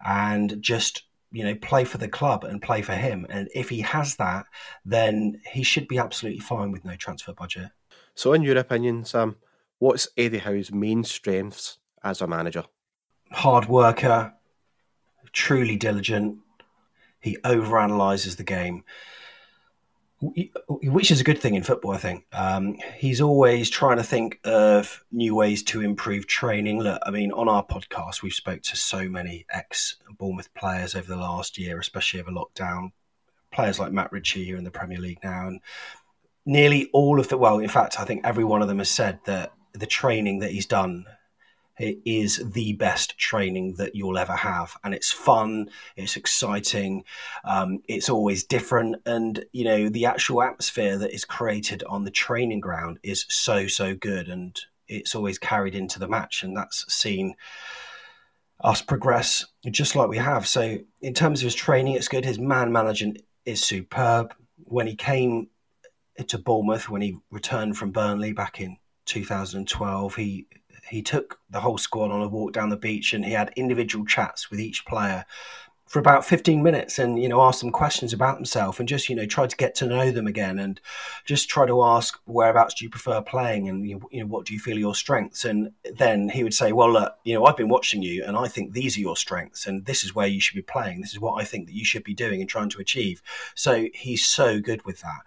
and 0.05 0.61
just 0.61 1.05
you 1.33 1.45
know 1.45 1.55
play 1.55 1.85
for 1.85 1.99
the 1.99 2.09
club 2.09 2.45
and 2.45 2.63
play 2.63 2.83
for 2.83 2.95
him. 2.95 3.27
And 3.31 3.49
if 3.55 3.69
he 3.69 3.81
has 3.81 4.17
that, 4.17 4.47
then 4.85 5.41
he 5.53 5.63
should 5.63 5.89
be 5.89 5.99
absolutely 5.99 6.41
fine 6.41 6.73
with 6.73 6.85
no 6.85 6.97
transfer 6.97 7.33
budget. 7.33 7.71
So, 8.15 8.33
in 8.33 8.43
your 8.43 8.59
opinion, 8.59 9.05
Sam, 9.05 9.37
what's 9.79 10.09
Eddie 10.17 10.39
Howe's 10.39 10.73
main 10.73 11.05
strengths 11.05 11.79
as 12.03 12.21
a 12.21 12.27
manager? 12.27 12.65
Hard 13.33 13.69
worker, 13.69 14.35
truly 15.33 15.77
diligent. 15.77 16.39
He 17.21 17.37
overanalyzes 17.45 18.37
the 18.37 18.45
game, 18.45 18.85
which 20.21 21.11
is 21.11 21.21
a 21.21 21.25
good 21.25 21.39
thing 21.39 21.55
in 21.55 21.63
football, 21.63 21.93
I 21.93 21.99
think. 21.99 22.27
Um, 22.33 22.77
he's 22.97 23.21
always 23.21 23.71
trying 23.71 23.99
to 23.99 24.03
think 24.03 24.41
of 24.45 25.05
new 25.13 25.35
ways 25.35 25.63
to 25.65 25.81
improve 25.83 26.27
training. 26.27 26.81
Look, 26.81 27.01
I 27.05 27.11
mean, 27.11 27.33
on 27.33 27.49
our 27.49 27.65
podcast, 27.65 28.23
we've 28.23 28.33
spoke 28.33 28.63
to 28.63 28.77
so 28.77 29.09
many 29.09 29.47
ex 29.51 29.97
Bournemouth 30.19 30.53
players 30.55 30.95
over 30.95 31.07
the 31.07 31.17
last 31.17 31.59
year, 31.59 31.79
especially 31.79 32.21
over 32.21 32.31
lockdown. 32.31 32.93
Players 33.53 33.79
like 33.79 33.93
Matt 33.93 34.13
Ritchie 34.13 34.45
here 34.45 34.57
in 34.57 34.65
the 34.65 34.71
Premier 34.71 34.99
League 34.99 35.25
now, 35.25 35.47
and 35.49 35.61
nearly 36.51 36.91
all 36.93 37.21
of 37.21 37.29
the 37.29 37.39
well, 37.39 37.61
in 37.61 37.69
fact, 37.69 38.01
I 38.01 38.05
think 38.05 38.23
every 38.25 38.43
one 38.43 38.61
of 38.61 38.67
them 38.67 38.79
has 38.79 38.91
said 38.91 39.21
that 39.25 39.53
the 39.73 39.87
training 39.87 40.41
that 40.41 40.51
he's 40.51 40.67
done 40.67 41.07
is 41.79 42.43
the 42.53 42.73
best 42.75 43.17
training 43.17 43.75
that 43.79 43.95
you'll 43.95 44.19
ever 44.19 44.35
have. 44.35 44.77
And 44.85 44.93
it's 44.93 45.13
fun 45.13 45.71
it's 45.97 46.17
exciting 46.17 47.05
um, 47.45 47.83
it's 47.89 48.11
always 48.11 48.45
different. 48.45 48.97
And 49.07 49.45
you 49.53 49.65
know 49.65 49.89
the 49.89 50.05
actual 50.07 50.43
atmosphere 50.43 50.99
that 50.99 51.15
is 51.15 51.25
created 51.25 51.85
on 51.85 52.05
the 52.05 52.11
training 52.11 52.61
ground 52.61 52.99
is 53.03 53.25
so 53.29 53.69
so 53.69 53.95
good. 53.95 54.29
And 54.29 54.61
it's 54.89 55.15
always 55.15 55.39
carried 55.39 55.77
into 55.77 56.01
the 56.01 56.09
match. 56.09 56.43
And 56.43 56.55
that's 56.57 56.85
seen 56.93 57.35
us 58.63 58.83
progress 58.83 59.47
just 59.71 59.95
like 59.97 60.09
we 60.09 60.19
have. 60.19 60.47
So 60.47 60.79
in 61.01 61.15
terms 61.15 61.41
of 61.41 61.45
his 61.45 61.55
training 61.55 61.95
it's 61.95 62.09
good. 62.09 62.25
His 62.25 62.41
man 62.41 62.73
management 62.73 63.23
is 63.47 63.63
superb. 63.63 64.35
When 64.65 64.87
he 64.87 64.97
came 64.97 65.49
to 66.29 66.39
Bournemouth 66.39 66.89
when 66.89 67.03
he 67.03 67.19
returned 67.31 67.77
from 67.77 67.93
Burnley 67.93 68.33
back 68.33 68.61
in 68.61 68.77
2012. 69.07 70.15
He 70.17 70.47
he 70.89 71.03
took 71.03 71.39
the 71.51 71.61
whole 71.61 71.79
squad 71.79 72.11
on 72.11 72.23
a 72.23 72.29
walk 72.29 72.53
down 72.53 72.69
the 72.69 72.77
beach 72.77 73.13
and 73.13 73.25
he 73.25 73.33
had 73.33 73.53
individual 73.57 74.05
chats 74.05 74.51
with 74.51 74.61
each 74.61 74.85
player 74.87 75.25
for 75.91 75.99
about 75.99 76.25
15 76.25 76.63
minutes 76.63 77.01
and 77.01 77.21
you 77.21 77.29
know 77.29 77.43
ask 77.43 77.59
them 77.59 77.73
questions 77.73 78.13
about 78.13 78.37
themselves 78.37 78.79
and 78.79 78.89
just 78.89 79.09
you 79.09 79.17
know 79.17 79.27
try 79.27 79.45
to 79.45 79.57
get 79.57 79.75
to 79.75 79.87
know 79.87 80.13
them 80.13 80.29
again 80.29 80.61
and 80.61 80.81
just 81.25 81.49
try 81.49 81.67
to 81.67 81.83
ask 81.83 82.17
whereabouts 82.27 82.75
do 82.75 82.85
you 82.85 82.89
prefer 82.89 83.21
playing 83.21 83.69
and 83.69 83.85
you 83.85 84.01
know 84.13 84.27
what 84.27 84.47
do 84.47 84.55
you 84.55 84.61
feel 84.61 84.79
your 84.79 84.95
strengths? 84.95 85.45
And 85.45 85.73
then 85.99 86.29
he 86.29 86.45
would 86.45 86.55
say 86.55 86.71
well 86.71 86.93
look 86.93 87.17
you 87.25 87.35
know 87.35 87.45
I've 87.45 87.57
been 87.57 87.69
watching 87.69 88.05
you 88.05 88.23
and 88.25 88.37
I 88.37 88.47
think 88.47 88.73
these 88.73 88.97
are 88.97 89.01
your 89.01 89.17
strengths 89.17 89.67
and 89.67 89.85
this 89.85 90.05
is 90.05 90.15
where 90.15 90.29
you 90.29 90.41
should 90.41 90.55
be 90.55 90.63
playing. 90.63 91.01
This 91.01 91.13
is 91.13 91.19
what 91.19 91.43
I 91.43 91.45
think 91.45 91.67
that 91.67 91.75
you 91.75 91.85
should 91.85 92.05
be 92.05 92.15
doing 92.15 92.41
and 92.41 92.49
trying 92.49 92.71
to 92.71 92.81
achieve. 92.81 93.21
So 93.57 93.89
he's 93.93 94.25
so 94.25 94.61
good 94.61 94.87
with 94.87 95.01
that. 95.01 95.23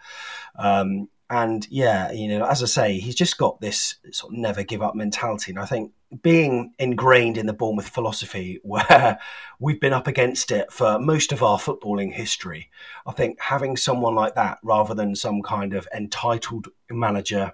Um, 0.58 1.10
and 1.30 1.68
yeah, 1.70 2.12
you 2.12 2.28
know, 2.28 2.46
as 2.46 2.64
I 2.64 2.68
say, 2.68 3.00
he's 3.00 3.16
just 3.16 3.38
got 3.38 3.60
this 3.60 3.96
sort 4.12 4.32
of 4.32 4.40
never 4.40 4.64
give 4.64 4.82
up 4.82 4.96
mentality. 4.96 5.52
And 5.52 5.60
I 5.60 5.66
think 5.66 5.92
being 6.22 6.74
ingrained 6.80 7.38
in 7.38 7.46
the 7.46 7.54
Bournemouth 7.54 7.90
philosophy, 7.90 8.60
where 8.64 9.20
we've 9.60 9.80
been 9.80 9.94
up 9.94 10.08
against 10.08 10.52
it 10.52 10.72
for 10.72 11.00
most 11.00 11.32
of 11.32 11.44
our 11.44 11.58
footballing 11.58 12.14
history, 12.14 12.70
I 13.06 13.12
think 13.12 13.40
having 13.40 13.78
someone 13.78 14.16
like 14.16 14.36
that 14.36 14.60
rather 14.64 14.94
than 14.94 15.16
some 15.16 15.42
kind 15.42 15.74
of 15.74 15.88
entitled 15.94 16.68
manager 16.90 17.54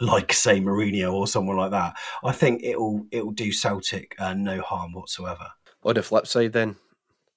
like 0.00 0.32
say 0.32 0.60
Mourinho 0.60 1.12
or 1.12 1.26
someone 1.26 1.56
like 1.56 1.72
that, 1.72 1.96
I 2.22 2.32
think 2.32 2.62
it'll 2.62 3.06
it'll 3.10 3.32
do 3.32 3.52
Celtic 3.52 4.14
uh, 4.18 4.34
no 4.34 4.60
harm 4.60 4.92
whatsoever. 4.92 5.48
On 5.82 5.94
the 5.94 6.02
flip 6.02 6.26
side, 6.26 6.52
then, 6.52 6.76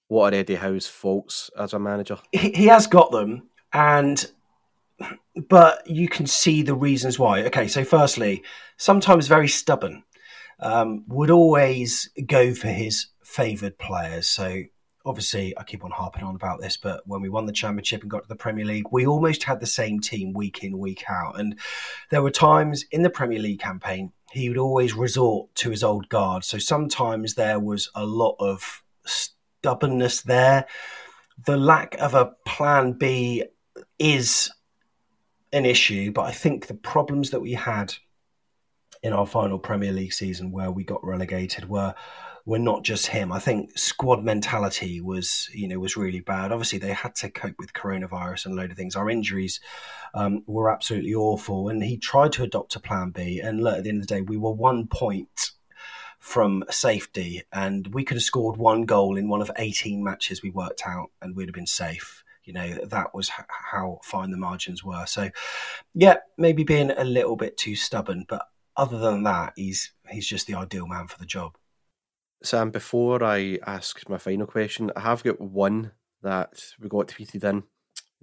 what 0.08 0.34
are 0.34 0.38
Eddie 0.38 0.56
Howe's 0.56 0.88
faults 0.88 1.50
as 1.58 1.74
a 1.74 1.80
manager? 1.80 2.18
He, 2.32 2.52
he 2.52 2.66
has 2.68 2.88
got 2.88 3.12
them, 3.12 3.50
and 3.72 4.32
but 5.50 5.88
you 5.90 6.08
can 6.08 6.26
see 6.26 6.62
the 6.62 6.76
reasons 6.76 7.18
why. 7.18 7.44
Okay, 7.44 7.68
so 7.68 7.84
firstly, 7.84 8.44
sometimes 8.78 9.28
very 9.28 9.48
stubborn, 9.48 10.04
um, 10.63 11.04
would 11.08 11.30
always 11.30 12.10
go 12.26 12.54
for 12.54 12.69
his 12.69 13.08
favoured 13.23 13.78
players. 13.78 14.28
So 14.28 14.63
obviously, 15.06 15.58
I 15.58 15.63
keep 15.63 15.84
on 15.84 15.91
harping 15.91 16.23
on 16.23 16.36
about 16.36 16.62
this, 16.62 16.78
but 16.78 17.02
when 17.06 17.21
we 17.21 17.30
won 17.30 17.45
the 17.45 17.54
championship 17.54 18.02
and 18.02 18.10
got 18.10 18.23
to 18.23 18.30
the 18.30 18.36
Premier 18.36 18.65
League, 18.65 18.86
we 18.91 19.06
almost 19.06 19.43
had 19.43 19.60
the 19.60 19.65
same 19.65 19.99
team 19.99 20.34
week 20.34 20.63
in, 20.63 20.78
week 20.78 21.04
out. 21.10 21.39
And 21.39 21.60
there 22.10 22.23
were 22.23 22.32
times 22.32 22.86
in 22.91 23.04
the 23.04 23.10
Premier 23.10 23.39
League 23.39 23.60
campaign 23.60 24.12
he 24.34 24.49
would 24.49 24.58
always 24.58 24.95
resort 24.95 25.54
to 25.54 25.69
his 25.69 25.84
old 25.84 26.10
guard. 26.10 26.43
So 26.43 26.58
sometimes 26.58 27.36
there 27.36 27.60
was 27.60 27.88
a 27.93 28.04
lot 28.04 28.36
of 28.39 28.82
stubbornness 29.06 30.23
there. 30.23 30.65
The 31.45 31.56
lack 31.56 31.95
of 31.99 32.15
a 32.15 32.32
plan 32.43 32.93
B 32.93 33.43
is 33.99 34.52
an 35.52 35.67
issue, 35.67 36.12
but 36.12 36.23
I 36.23 36.32
think 36.32 36.65
the 36.65 36.73
problems 36.73 37.30
that 37.30 37.41
we 37.41 37.54
had 37.54 37.93
in 39.04 39.13
our 39.13 39.28
final 39.28 39.60
Premier 39.60 39.92
League 39.92 40.13
season 40.13 40.52
where 40.52 40.72
we 40.72 40.84
got 40.84 41.06
relegated 41.06 41.70
were 41.70 41.94
were 42.46 42.60
not 42.60 42.84
just 42.84 43.08
him. 43.08 43.32
I 43.32 43.39
think 43.39 43.78
squad 43.78 44.24
mentality 44.24 45.00
was, 45.00 45.50
you 45.54 45.68
know, 45.68 45.80
was 45.80 45.96
really 45.96 46.20
bad. 46.20 46.52
Obviously, 46.52 46.80
they 46.80 46.92
had 46.92 47.16
to 47.16 47.30
cope 47.30 47.56
with 47.58 47.74
coronavirus 47.74 48.46
and 48.46 48.54
a 48.54 48.62
load 48.62 48.72
of 48.72 48.78
things. 48.78 48.96
Our 48.96 49.10
injuries 49.10 49.62
um, 50.13 50.44
were 50.46 50.70
absolutely 50.70 51.13
awful, 51.13 51.70
and 51.70 51.82
he 51.82 51.98
tried 51.98 52.34
to 52.34 52.44
adopt 52.44 52.76
a 52.76 52.82
plan 52.82 53.12
B. 53.12 53.39
And 53.39 53.63
look, 53.63 53.78
at 53.78 53.84
the 53.84 53.89
end 53.89 54.02
of 54.02 54.08
the 54.08 54.16
day, 54.16 54.22
we 54.22 54.38
were 54.38 54.52
one 54.52 54.88
point 54.88 55.52
from 56.20 56.63
safety, 56.70 57.44
and 57.54 57.94
we 57.94 58.04
could 58.04 58.18
have 58.18 58.24
scored 58.24 58.58
one 58.58 58.84
goal 58.84 59.18
in 59.18 59.30
one 59.30 59.42
of 59.42 59.52
18 59.58 60.04
matches 60.04 60.42
we 60.42 60.50
worked 60.50 60.84
out, 60.86 61.12
and 61.22 61.36
we'd 61.36 61.48
have 61.48 61.56
been 61.56 61.66
safe. 61.66 62.24
You 62.44 62.52
know, 62.52 62.74
that 62.88 63.16
was 63.16 63.32
how 63.48 64.02
fine 64.04 64.32
the 64.32 64.38
margins 64.38 64.84
were. 64.84 65.06
So, 65.06 65.30
yeah, 65.94 66.18
maybe 66.38 66.66
being 66.66 66.92
a 66.92 67.06
little 67.06 67.38
bit 67.38 67.56
too 67.56 67.78
stubborn, 67.78 68.26
but 68.28 68.48
other 68.76 69.00
than 69.00 69.24
that, 69.24 69.54
he's 69.56 69.92
he's 70.10 70.28
just 70.28 70.48
the 70.48 70.56
ideal 70.56 70.88
man 70.88 71.08
for 71.08 71.18
the 71.20 71.26
job. 71.26 71.58
Sam, 72.44 72.72
before 72.72 73.24
I 73.24 73.60
ask 73.66 74.08
my 74.10 74.18
final 74.18 74.46
question, 74.46 74.92
I 74.96 75.02
have 75.02 75.24
got 75.24 75.40
one 75.40 75.92
that 76.22 76.62
we 76.80 76.90
got 76.90 77.08
tweeted 77.08 77.44
in 77.44 77.64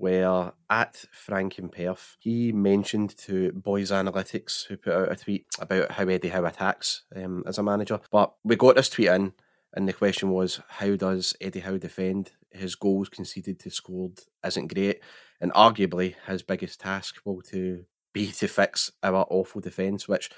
where 0.01 0.53
at 0.71 1.05
Frank 1.13 1.59
in 1.59 1.69
Perth, 1.69 2.17
he 2.21 2.53
mentioned 2.53 3.17
to 3.19 3.53
Bhoys 3.53 3.93
Analytics, 3.93 4.67
who 4.67 4.79
put 4.79 4.95
out 4.95 5.13
a 5.13 5.17
tweet 5.17 5.45
about 5.59 5.93
how 5.93 6.09
Eddie 6.09 6.31
Howe 6.31 6.47
attacks 6.47 7.03
um, 7.15 7.45
as 7.47 7.59
a 7.59 7.63
manager. 7.63 8.01
But 8.11 8.33
we 8.43 8.57
got 8.57 8.77
this 8.77 8.89
tweet 8.89 9.09
in, 9.09 9.35
and 9.75 9.87
the 9.87 9.93
question 9.93 10.31
was, 10.31 10.63
how 10.69 10.97
does 10.97 11.37
Eddie 11.39 11.61
Howe 11.61 11.77
defend? 11.77 12.33
His 12.51 12.77
goals 12.77 13.11
conceded 13.11 13.61
to 13.61 13.71
scored 13.71 14.21
isn't 14.45 14.73
great, 14.73 15.03
and 15.39 15.53
arguably 15.53 16.15
his 16.27 16.43
biggest 16.43 16.81
task 16.81 17.17
will 17.27 17.43
to 17.43 17.85
be 18.13 18.33
to 18.33 18.49
fix 18.49 18.91
our 19.03 19.27
awful 19.31 19.61
defence, 19.61 20.09
which, 20.09 20.31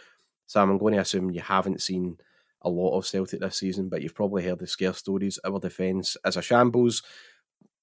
Sam, 0.47 0.71
I'm 0.71 0.79
going 0.79 0.95
to 0.95 1.01
assume 1.01 1.31
you 1.31 1.41
haven't 1.41 1.83
seen 1.83 2.19
a 2.63 2.71
lot 2.71 2.97
of 2.97 3.07
Celtic 3.07 3.41
this 3.41 3.57
season, 3.59 3.89
but 3.89 4.03
you've 4.03 4.15
probably 4.15 4.45
heard 4.45 4.59
the 4.59 4.67
scare 4.67 4.93
stories. 4.93 5.39
Our 5.45 5.59
defence 5.59 6.17
as 6.25 6.37
a 6.37 6.43
shambles. 6.43 7.03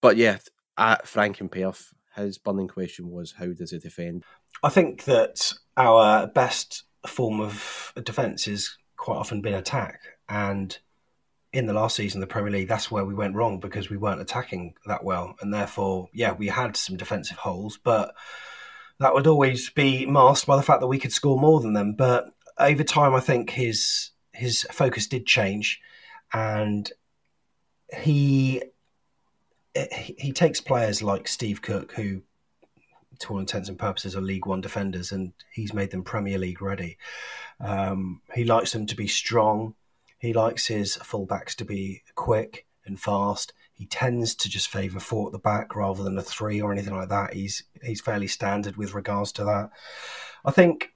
But 0.02 0.18
yeah, 0.18 0.38
at 0.78 1.08
Frank 1.08 1.42
and 1.42 1.52
Perth, 1.52 1.94
his 2.16 2.38
burning 2.38 2.68
question 2.68 3.12
was 3.12 3.34
how 3.34 3.48
does 3.48 3.72
he 3.72 3.80
defend? 3.80 4.24
I 4.64 4.70
think 4.70 5.06
that 5.06 5.54
our 5.78 6.28
best 6.28 6.84
form 7.08 7.40
of 7.40 7.94
defence 8.04 8.48
is 8.48 8.78
quite 8.98 9.18
often 9.18 9.42
been 9.42 9.54
attack. 9.54 10.02
And 10.28 10.78
in 11.52 11.66
the 11.66 11.74
last 11.74 11.96
season, 11.96 12.22
the 12.22 12.28
Premier 12.28 12.52
League, 12.52 12.68
that's 12.68 12.92
where 12.92 13.06
we 13.06 13.14
went 13.14 13.36
wrong 13.36 13.60
because 13.60 13.90
we 13.90 13.98
weren't 13.98 14.22
attacking 14.22 14.76
that 14.86 15.04
well. 15.04 15.36
And 15.42 15.54
therefore, 15.54 16.10
yeah, 16.14 16.34
we 16.34 16.48
had 16.48 16.78
some 16.78 16.98
defensive 16.98 17.38
holes, 17.38 17.80
but 17.84 18.14
that 19.00 19.14
would 19.14 19.28
always 19.28 19.70
be 19.70 20.06
masked 20.06 20.48
by 20.48 20.58
the 20.58 20.64
fact 20.64 20.82
that 20.82 20.88
we 20.88 21.00
could 21.00 21.14
score 21.14 21.40
more 21.40 21.60
than 21.60 21.74
them. 21.74 21.94
But 21.94 22.34
over 22.58 22.84
time, 22.84 23.14
I 23.14 23.20
think 23.20 23.50
his 23.52 24.12
his 24.34 24.64
focus 24.72 25.08
did 25.08 25.26
change, 25.26 25.82
and 26.34 26.92
he 28.02 28.62
he 30.18 30.32
takes 30.32 30.62
players 30.62 31.02
like 31.02 31.28
Steve 31.28 31.62
Cook, 31.62 31.94
who, 31.94 32.22
to 33.20 33.34
all 33.34 33.40
intents 33.40 33.70
and 33.70 33.80
purposes, 33.80 34.16
are 34.16 34.22
League 34.22 34.46
One 34.46 34.62
defenders, 34.62 35.12
and 35.12 35.34
he's 35.52 35.74
made 35.74 35.92
them 35.92 36.04
Premier 36.04 36.38
League 36.38 36.62
ready. 36.62 36.98
Um, 37.60 38.22
he 38.34 38.44
likes 38.44 38.72
them 38.72 38.86
to 38.88 38.96
be 38.96 39.08
strong. 39.08 39.76
He 40.18 40.34
likes 40.34 40.68
his 40.68 40.98
fullbacks 40.98 41.56
to 41.56 41.66
be 41.66 42.04
quick 42.16 42.66
and 42.86 43.00
fast. 43.00 43.54
He 43.80 43.88
tends 43.88 44.36
to 44.36 44.50
just 44.50 44.68
favour 44.68 45.00
four 45.00 45.28
at 45.28 45.32
the 45.32 45.40
back 45.40 45.76
rather 45.76 46.04
than 46.04 46.18
a 46.20 46.22
three 46.22 46.62
or 46.62 46.72
anything 46.72 46.96
like 46.96 47.10
that. 47.10 47.34
He's 47.34 47.64
he's 47.82 48.02
fairly 48.02 48.28
standard 48.28 48.78
with 48.78 48.94
regards 48.94 49.32
to 49.34 49.46
that. 49.46 49.72
I 50.46 50.52
think 50.52 50.94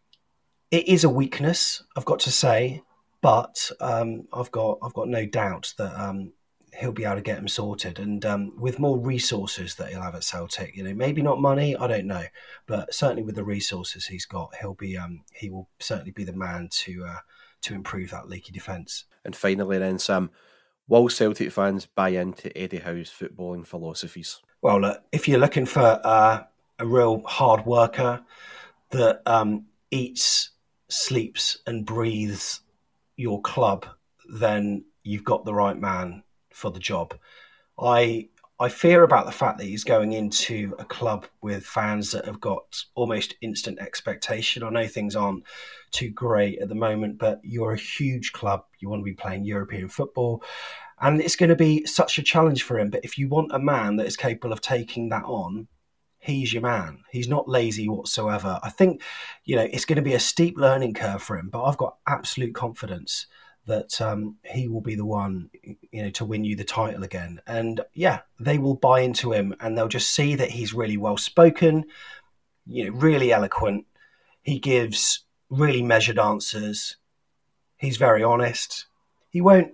it 0.69 0.88
is 0.88 1.04
a 1.04 1.10
weakness. 1.10 1.82
I've 1.98 2.06
got 2.06 2.19
to 2.19 2.32
say 2.32 2.84
but 3.24 3.72
um, 3.80 4.28
I've 4.34 4.52
got 4.52 4.80
I've 4.84 4.93
got 4.93 5.08
no 5.08 5.26
doubt 5.26 5.74
that 5.78 5.98
um, 5.98 6.34
he'll 6.78 6.91
be 6.91 7.06
able 7.06 7.15
to 7.15 7.22
get 7.22 7.38
them 7.38 7.48
sorted, 7.48 7.98
and 7.98 8.24
um, 8.26 8.52
with 8.60 8.80
more 8.80 9.00
resources 9.00 9.76
that 9.76 9.89
he'll 9.89 10.02
have 10.02 10.13
at 10.13 10.26
Celtic, 10.26 10.76
you 10.76 10.84
know, 10.84 10.93
maybe 10.93 11.22
not 11.22 11.39
money, 11.39 11.74
I 11.74 11.88
don't 11.88 12.06
know, 12.06 12.26
but 12.67 12.93
certainly 12.93 13.24
with 13.24 13.36
the 13.36 13.43
resources 13.46 14.06
he's 14.06 14.26
got, 14.26 14.54
he'll 14.60 14.74
be 14.74 14.98
um, 14.98 15.22
he 15.34 15.50
will 15.50 15.69
certainly 15.80 16.12
be 16.12 16.26
the 16.26 16.34
man 16.34 16.67
to 16.84 17.06
uh, 17.06 17.19
to 17.62 17.74
improve 17.74 18.12
that 18.12 18.28
leaky 18.28 18.52
defence. 18.52 19.06
And 19.24 19.34
finally, 19.34 19.78
then 19.78 20.00
Sam, 20.00 20.30
will 20.88 21.10
Celtic 21.10 21.52
fans 21.52 21.86
buy 21.86 22.10
into 22.10 22.56
Eddie 22.58 22.80
Howe's 22.80 23.12
footballing 23.12 23.65
philosophies? 23.65 24.39
Well, 24.62 24.82
look, 24.82 25.04
if 25.12 25.28
you're 25.28 25.39
looking 25.39 25.65
for 25.65 26.00
uh, 26.04 26.43
a 26.80 26.86
real 26.86 27.22
hard 27.26 27.65
worker 27.65 28.22
that 28.91 29.22
um, 29.26 29.65
eats, 29.91 30.52
sleeps, 30.89 31.58
and 31.67 31.86
breathes 31.86 32.62
your 33.17 33.41
club, 33.41 33.86
then 34.34 34.86
you've 35.04 35.24
got 35.24 35.46
the 35.46 35.54
right 35.54 35.78
man 35.78 36.24
for 36.52 36.72
the 36.72 36.80
job. 36.80 37.13
I 37.80 38.30
I 38.63 38.69
fear 38.69 39.04
about 39.04 39.26
the 39.26 39.34
fact 39.34 39.58
that 39.58 39.65
he's 39.65 39.84
going 39.84 40.13
into 40.13 40.73
a 40.80 40.86
club 40.86 41.26
with 41.41 41.65
fans 41.65 42.13
that 42.13 42.23
have 42.23 42.39
got 42.39 42.86
almost 42.95 43.36
instant 43.41 43.78
expectation. 43.78 44.63
I 44.63 44.69
know 44.69 44.88
things 44.88 45.17
aren't 45.17 45.43
too 45.91 46.10
great 46.12 46.60
at 46.60 46.69
the 46.69 46.76
moment, 46.76 47.17
but 47.17 47.41
you're 47.43 47.73
a 47.73 47.78
huge 47.78 48.32
club. 48.32 48.63
You 48.80 48.88
want 48.88 49.02
to 49.02 49.04
be 49.04 49.15
playing 49.15 49.43
European 49.43 49.89
football. 49.89 50.45
And 51.02 51.19
it's 51.19 51.36
going 51.36 51.49
to 51.49 51.58
be 51.58 51.86
such 51.86 52.17
a 52.17 52.23
challenge 52.23 52.63
for 52.63 52.80
him. 52.80 52.89
But 52.89 53.04
if 53.04 53.17
you 53.17 53.28
want 53.28 53.52
a 53.52 53.60
man 53.60 53.97
that 53.97 54.08
is 54.08 54.15
capable 54.15 54.54
of 54.54 54.62
taking 54.62 55.10
that 55.10 55.26
on, 55.26 55.67
he's 56.19 56.54
your 56.54 56.62
man. 56.62 56.99
He's 57.12 57.28
not 57.28 57.49
lazy 57.49 57.89
whatsoever. 57.89 58.62
I 58.63 58.69
think, 58.69 59.02
you 59.43 59.58
know, 59.58 59.67
it's 59.73 59.84
going 59.84 59.97
to 59.97 60.02
be 60.02 60.13
a 60.13 60.21
steep 60.21 60.56
learning 60.58 60.93
curve 60.93 61.21
for 61.21 61.38
him, 61.38 61.49
but 61.49 61.65
I've 61.65 61.76
got 61.76 61.97
absolute 62.08 62.56
confidence 62.56 63.28
that 63.65 64.02
um, 64.02 64.38
he 64.43 64.67
will 64.67 64.82
be 64.82 64.95
the 64.95 65.06
one, 65.06 65.49
you 65.91 66.04
know, 66.04 66.10
to 66.12 66.26
win 66.26 66.43
you 66.43 66.56
the 66.56 66.63
title 66.63 67.04
again. 67.04 67.39
And 67.47 67.82
yeah, 67.93 68.21
they 68.39 68.58
will 68.58 68.76
buy 68.76 69.02
into 69.02 69.32
him, 69.32 69.56
and 69.60 69.78
they'll 69.78 69.88
just 69.88 70.12
see 70.12 70.36
that 70.36 70.52
he's 70.52 70.73
really 70.73 70.97
well 70.97 71.17
spoken, 71.17 71.86
you 72.65 72.86
know, 72.86 72.97
really 72.97 73.32
eloquent. 73.32 73.86
He 74.41 74.60
gives 74.60 75.23
really 75.49 75.82
measured 75.82 76.19
answers. 76.19 76.97
He's 77.78 77.97
very 77.97 78.23
honest. 78.23 78.86
He 79.30 79.41
won't. 79.41 79.73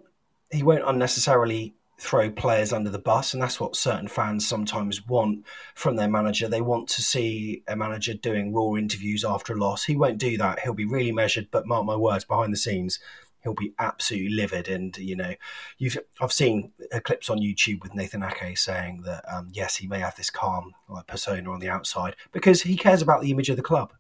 He 0.51 0.63
won't 0.63 0.83
unnecessarily 0.87 1.75
throw 1.99 2.31
players 2.31 2.71
under 2.71 2.89
the 2.89 2.97
bus, 2.97 3.33
and 3.33 3.43
that's 3.43 3.59
what 3.59 3.75
certain 3.75 4.07
fans 4.07 4.47
sometimes 4.47 5.05
want 5.05 5.45
from 5.75 5.95
their 5.95 6.07
manager. 6.07 6.47
They 6.47 6.61
want 6.61 6.87
to 6.89 7.01
see 7.01 7.63
a 7.67 7.75
manager 7.75 8.13
doing 8.13 8.53
raw 8.53 8.75
interviews 8.75 9.25
after 9.25 9.53
a 9.53 9.57
loss. 9.57 9.83
He 9.83 9.95
won't 9.95 10.17
do 10.17 10.37
that. 10.37 10.59
He'll 10.59 10.73
be 10.73 10.85
really 10.85 11.11
measured, 11.11 11.49
but 11.51 11.67
mark 11.67 11.85
my 11.85 11.95
words, 11.95 12.23
behind 12.23 12.53
the 12.53 12.57
scenes, 12.57 12.99
he'll 13.43 13.53
be 13.53 13.73
absolutely 13.79 14.35
livid. 14.35 14.67
And 14.67 14.95
you 14.97 15.15
know, 15.15 15.33
you've 15.77 15.97
I've 16.21 16.33
seen 16.33 16.71
clips 17.03 17.29
on 17.29 17.39
YouTube 17.39 17.81
with 17.83 17.95
Nathan 17.95 18.23
Ake 18.23 18.57
saying 18.57 19.03
that 19.05 19.23
um, 19.31 19.49
yes, 19.51 19.75
he 19.75 19.87
may 19.87 19.99
have 19.99 20.15
this 20.15 20.29
calm 20.29 20.73
like 20.87 21.07
persona 21.07 21.51
on 21.51 21.59
the 21.59 21.69
outside 21.69 22.15
because 22.31 22.61
he 22.61 22.75
cares 22.75 23.01
about 23.01 23.21
the 23.21 23.31
image 23.31 23.49
of 23.49 23.57
the 23.57 23.63
club, 23.63 23.93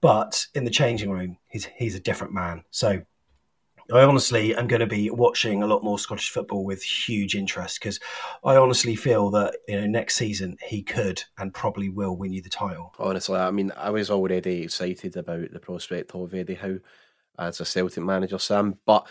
but 0.00 0.46
in 0.54 0.64
the 0.64 0.70
changing 0.70 1.10
room, 1.10 1.38
he's 1.48 1.66
he's 1.76 1.94
a 1.94 2.00
different 2.00 2.32
man. 2.32 2.64
So 2.70 3.02
I 3.92 4.02
honestly 4.02 4.54
am 4.56 4.66
going 4.66 4.80
to 4.80 4.86
be 4.86 5.10
watching 5.10 5.62
a 5.62 5.66
lot 5.66 5.84
more 5.84 5.98
Scottish 5.98 6.30
football 6.30 6.64
with 6.64 6.82
huge 6.82 7.36
interest 7.36 7.78
because 7.78 8.00
I 8.44 8.56
honestly 8.56 8.96
feel 8.96 9.30
that 9.30 9.56
you 9.68 9.80
know 9.80 9.86
next 9.86 10.16
season 10.16 10.56
he 10.60 10.82
could 10.82 11.22
and 11.38 11.54
probably 11.54 11.88
will 11.88 12.16
win 12.16 12.32
you 12.32 12.42
the 12.42 12.48
title. 12.48 12.94
Honestly, 12.98 13.38
I 13.38 13.50
mean, 13.52 13.72
I 13.76 13.90
was 13.90 14.10
already 14.10 14.62
excited 14.62 15.16
about 15.16 15.52
the 15.52 15.60
prospect 15.60 16.14
of 16.14 16.34
Eddie 16.34 16.54
Howe 16.54 16.78
as 17.38 17.60
a 17.60 17.64
Celtic 17.64 18.02
manager, 18.02 18.38
Sam. 18.38 18.78
But 18.86 19.06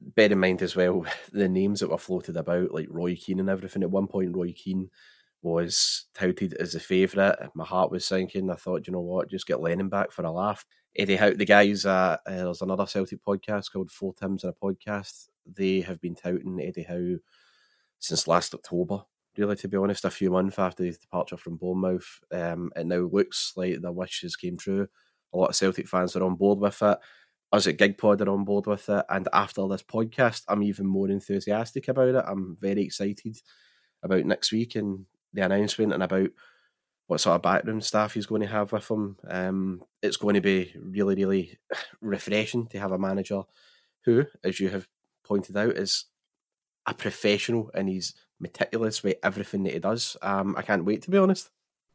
bear 0.00 0.30
in 0.30 0.38
mind 0.38 0.62
as 0.62 0.76
well 0.76 1.04
the 1.32 1.48
names 1.48 1.80
that 1.80 1.90
were 1.90 1.98
floated 1.98 2.36
about, 2.36 2.72
like 2.72 2.88
Roy 2.90 3.16
Keane 3.16 3.40
and 3.40 3.50
everything. 3.50 3.82
At 3.82 3.90
one 3.90 4.06
point, 4.06 4.36
Roy 4.36 4.52
Keane 4.52 4.90
was 5.42 6.06
touted 6.14 6.54
as 6.54 6.74
a 6.74 6.80
favourite. 6.80 7.36
My 7.54 7.64
heart 7.64 7.90
was 7.90 8.04
sinking. 8.04 8.50
I 8.50 8.54
thought, 8.54 8.86
you 8.86 8.92
know 8.92 9.00
what, 9.00 9.30
just 9.30 9.46
get 9.46 9.60
Lennon 9.60 9.88
back 9.88 10.12
for 10.12 10.24
a 10.24 10.30
laugh. 10.30 10.64
Eddie 10.96 11.16
Howe, 11.16 11.32
the 11.32 11.44
guys, 11.44 11.86
uh, 11.86 12.18
uh, 12.26 12.30
there's 12.30 12.62
another 12.62 12.86
Celtic 12.86 13.24
podcast 13.24 13.72
called 13.72 13.90
Four 13.90 14.12
Tims 14.14 14.44
and 14.44 14.52
a 14.52 14.64
Podcast. 14.66 15.28
They 15.46 15.80
have 15.80 16.00
been 16.00 16.14
touting 16.14 16.60
Eddie 16.60 16.82
Howe 16.82 17.18
since 17.98 18.28
last 18.28 18.54
October, 18.54 19.00
really, 19.38 19.56
to 19.56 19.68
be 19.68 19.78
honest, 19.78 20.04
a 20.04 20.10
few 20.10 20.30
months 20.30 20.58
after 20.58 20.84
his 20.84 20.98
departure 20.98 21.38
from 21.38 21.56
Bournemouth. 21.56 22.20
Um, 22.30 22.70
it 22.76 22.86
now 22.86 23.08
looks 23.10 23.54
like 23.56 23.80
the 23.80 23.90
wishes 23.90 24.36
came 24.36 24.56
true. 24.56 24.86
A 25.32 25.36
lot 25.36 25.48
of 25.48 25.56
Celtic 25.56 25.88
fans 25.88 26.14
are 26.14 26.24
on 26.24 26.36
board 26.36 26.58
with 26.58 26.82
it. 26.82 26.98
Us 27.52 27.66
at 27.66 27.76
GigPod 27.76 28.26
are 28.26 28.30
on 28.30 28.44
board 28.44 28.66
with 28.66 28.88
it. 28.88 29.04
And 29.10 29.28
after 29.32 29.66
this 29.68 29.82
podcast, 29.82 30.44
I'm 30.48 30.62
even 30.62 30.86
more 30.86 31.10
enthusiastic 31.10 31.88
about 31.88 32.08
it. 32.08 32.24
I'm 32.26 32.56
very 32.60 32.82
excited 32.82 33.36
about 34.02 34.24
next 34.24 34.52
week 34.52 34.74
and 34.74 35.04
the 35.34 35.42
announcement 35.42 35.92
and 35.92 36.02
about 36.02 36.30
what 37.08 37.20
sort 37.20 37.36
of 37.36 37.42
background 37.42 37.84
staff 37.84 38.14
he's 38.14 38.26
going 38.26 38.40
to 38.40 38.46
have 38.46 38.72
with 38.72 38.90
him. 38.90 39.16
Um, 39.28 39.82
it's 40.02 40.16
going 40.16 40.34
to 40.34 40.40
be 40.40 40.74
really, 40.80 41.14
really 41.14 41.58
refreshing 42.00 42.68
to 42.68 42.78
have 42.78 42.92
a 42.92 42.98
manager 42.98 43.42
who, 44.04 44.24
as 44.42 44.58
you 44.58 44.70
have 44.70 44.88
pointed 45.22 45.56
out, 45.56 45.76
is 45.76 46.06
a 46.86 46.94
professional 46.94 47.70
and 47.74 47.88
he's 47.88 48.14
meticulous 48.40 49.02
with 49.02 49.16
everything 49.22 49.62
that 49.64 49.74
he 49.74 49.78
does. 49.78 50.16
Um, 50.22 50.56
I 50.56 50.62
can't 50.62 50.84
wait 50.86 51.02
to 51.02 51.10
be 51.10 51.18
honest. 51.18 51.50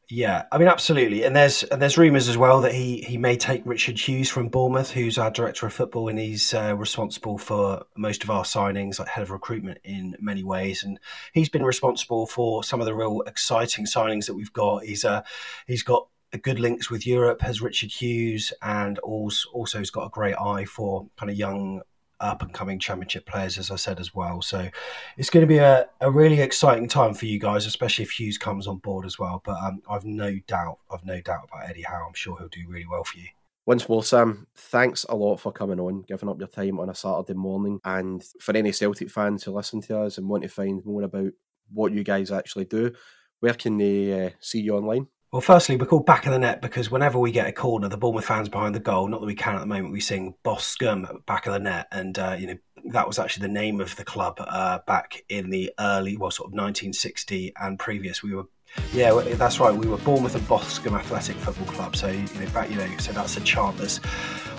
Yeah, 0.09 0.45
I 0.53 0.57
mean, 0.57 0.69
absolutely. 0.69 1.23
And 1.25 1.35
there's 1.35 1.63
and 1.63 1.81
there's 1.81 1.97
rumours 1.97 2.29
as 2.29 2.37
well 2.37 2.61
that 2.61 2.73
he 2.73 3.01
he 3.01 3.17
may 3.17 3.35
take 3.35 3.61
Richard 3.65 3.99
Hughes 3.99 4.29
from 4.29 4.47
Bournemouth, 4.47 4.89
who's 4.91 5.17
our 5.17 5.29
director 5.29 5.65
of 5.65 5.73
football, 5.73 6.07
and 6.07 6.17
he's 6.17 6.53
uh, 6.53 6.73
responsible 6.77 7.37
for 7.37 7.83
most 7.97 8.23
of 8.23 8.29
our 8.29 8.45
signings, 8.45 8.99
like 8.99 9.09
head 9.09 9.23
of 9.23 9.31
recruitment 9.31 9.79
in 9.83 10.15
many 10.21 10.45
ways. 10.45 10.83
And 10.83 10.97
he's 11.33 11.49
been 11.49 11.65
responsible 11.65 12.25
for 12.25 12.63
some 12.63 12.79
of 12.79 12.85
the 12.85 12.95
real 12.95 13.21
exciting 13.27 13.83
signings 13.85 14.27
that 14.27 14.35
we've 14.35 14.53
got. 14.53 14.85
He's 14.85 15.03
uh, 15.03 15.23
he's 15.67 15.83
got 15.83 16.07
good 16.41 16.59
links 16.59 16.89
with 16.89 17.05
Europe, 17.05 17.41
has 17.41 17.61
Richard 17.61 17.91
Hughes, 17.91 18.53
and 18.61 18.99
also 18.99 19.49
also 19.51 19.79
has 19.79 19.89
got 19.89 20.05
a 20.05 20.09
great 20.09 20.35
eye 20.39 20.63
for 20.63 21.05
kind 21.17 21.29
of 21.29 21.35
young 21.35 21.81
up 22.19 22.41
and 22.41 22.53
coming 22.53 22.79
championship 22.79 23.25
players, 23.25 23.57
as 23.57 23.71
I 23.71 23.75
said 23.75 23.99
as 23.99 24.13
well. 24.13 24.41
So 24.41 24.69
it's 25.17 25.29
going 25.29 25.41
to 25.41 25.47
be 25.47 25.57
a, 25.57 25.87
a 26.01 26.11
really 26.11 26.41
exciting 26.41 26.87
time 26.87 27.13
for 27.13 27.25
you 27.25 27.39
guys, 27.39 27.65
especially 27.65 28.03
if 28.03 28.11
Hughes 28.11 28.37
comes 28.37 28.67
on 28.67 28.77
board 28.77 29.05
as 29.05 29.19
well. 29.19 29.41
But 29.45 29.57
um, 29.63 29.81
I've 29.89 30.05
no 30.05 30.37
doubt, 30.47 30.79
I've 30.91 31.05
no 31.05 31.21
doubt 31.21 31.49
about 31.49 31.69
Eddie 31.69 31.83
Howe. 31.83 32.05
I'm 32.07 32.13
sure 32.13 32.37
he'll 32.37 32.47
do 32.47 32.67
really 32.67 32.87
well 32.87 33.03
for 33.03 33.17
you. 33.17 33.27
Once 33.65 33.89
more, 33.89 34.01
Sam, 34.01 34.47
thanks 34.55 35.03
a 35.09 35.15
lot 35.15 35.37
for 35.37 35.51
coming 35.51 35.79
on, 35.79 36.03
giving 36.07 36.29
up 36.29 36.39
your 36.39 36.47
time 36.47 36.79
on 36.79 36.89
a 36.89 36.95
Saturday 36.95 37.33
morning. 37.33 37.79
And 37.83 38.23
for 38.39 38.55
any 38.55 38.71
Celtic 38.71 39.11
fans 39.11 39.43
who 39.43 39.51
listen 39.51 39.81
to 39.81 39.99
us 39.99 40.17
and 40.17 40.29
want 40.29 40.43
to 40.43 40.49
find 40.49 40.85
more 40.85 41.03
about 41.03 41.33
what 41.73 41.91
you 41.91 42.03
guys 42.03 42.31
actually 42.31 42.65
do, 42.65 42.93
where 43.41 43.53
can 43.53 43.77
they 43.77 44.27
uh, 44.27 44.29
see 44.39 44.61
you 44.61 44.75
online? 44.77 45.07
Well, 45.31 45.41
firstly, 45.41 45.75
we're 45.75 45.87
called 45.87 46.05
Back 46.05 46.25
of 46.25 46.31
the 46.31 46.39
Net 46.39 46.61
because 46.61 46.89
whenever 46.89 47.19
we 47.19 47.31
get 47.31 47.47
a 47.47 47.51
corner, 47.51 47.89
the 47.89 47.97
Bournemouth 47.97 48.23
fans 48.23 48.47
behind 48.47 48.73
the 48.73 48.79
goal, 48.79 49.09
not 49.09 49.19
that 49.19 49.27
we 49.27 49.35
can 49.35 49.55
at 49.55 49.59
the 49.59 49.65
moment, 49.65 49.91
we 49.91 49.99
sing 49.99 50.35
Boscombe 50.43 51.05
Back 51.25 51.47
of 51.47 51.53
the 51.53 51.59
Net. 51.59 51.87
And, 51.91 52.17
uh, 52.17 52.37
you 52.39 52.47
know, 52.47 52.57
that 52.93 53.05
was 53.05 53.19
actually 53.19 53.45
the 53.47 53.53
name 53.53 53.81
of 53.81 53.93
the 53.97 54.05
club 54.05 54.35
uh, 54.39 54.79
back 54.87 55.25
in 55.27 55.49
the 55.49 55.73
early, 55.79 56.15
well, 56.15 56.31
sort 56.31 56.47
of 56.47 56.53
1960 56.53 57.51
and 57.59 57.77
previous. 57.77 58.23
We 58.23 58.35
were 58.35 58.45
yeah, 58.93 59.13
that's 59.35 59.59
right. 59.59 59.73
We 59.73 59.87
were 59.87 59.97
Bournemouth 59.97 60.35
and 60.35 60.47
Boscombe 60.47 60.95
Athletic 60.95 61.35
Football 61.37 61.67
Club. 61.67 61.95
So 61.95 62.07
you 62.07 62.21
know, 62.21 62.49
back, 62.53 62.69
you 62.69 62.75
know, 62.75 62.97
so 62.97 63.11
that's 63.11 63.37
a 63.37 63.41
chant 63.41 63.77
that's 63.77 63.99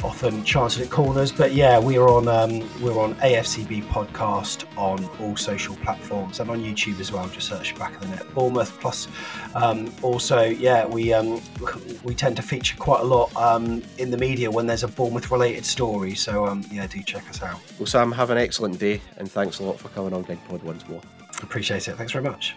often 0.05 0.45
chanted 0.45 0.83
at 0.83 0.91
corners. 0.91 1.33
But 1.33 1.53
yeah, 1.53 1.79
we 1.79 1.99
are 1.99 2.09
on 2.09 2.29
um, 2.29 2.61
we're 2.81 2.99
on 2.99 3.15
AFCB 3.17 3.85
podcast 3.85 4.65
on 4.77 5.05
all 5.21 5.37
social 5.37 5.77
platforms 5.77 6.41
and 6.41 6.51
on 6.51 6.61
YouTube 6.61 7.01
as 7.01 7.13
well. 7.13 7.29
Just 7.29 7.49
search 7.49 7.77
back 7.79 7.95
of 7.95 8.01
the 8.03 8.09
net 8.09 8.35
Bournemouth. 8.35 8.79
Plus, 8.81 9.09
um, 9.55 9.93
also 10.03 10.43
yeah, 10.43 10.87
we 10.87 11.13
um, 11.13 11.41
we 12.05 12.15
tend 12.15 12.37
to 12.37 12.43
feature 12.43 12.77
quite 12.77 13.01
a 13.01 13.05
lot 13.05 13.35
um, 13.37 13.83
in 13.99 14.11
the 14.11 14.19
media 14.19 14.51
when 14.51 14.67
there's 14.67 14.85
a 14.85 14.89
Bournemouth 14.89 15.31
related 15.31 15.65
story. 15.65 16.15
So 16.15 16.47
um, 16.47 16.65
yeah, 16.71 16.87
do 16.87 17.03
check 17.03 17.29
us 17.29 17.43
out. 17.43 17.61
Well, 17.79 17.87
Sam, 17.87 18.13
have 18.13 18.31
an 18.31 18.39
excellent 18.39 18.79
day, 18.79 19.01
and 19.17 19.31
thanks 19.31 19.59
a 19.59 19.65
lot 19.65 19.79
for 19.79 19.89
coming 19.89 20.13
on 20.13 20.23
Gig 20.23 20.39
Pod 20.49 20.63
once 20.63 20.87
more. 20.89 21.01
Appreciate 21.43 21.89
it. 21.89 21.97
Thanks 21.97 22.13
very 22.13 22.25
much. 22.25 22.57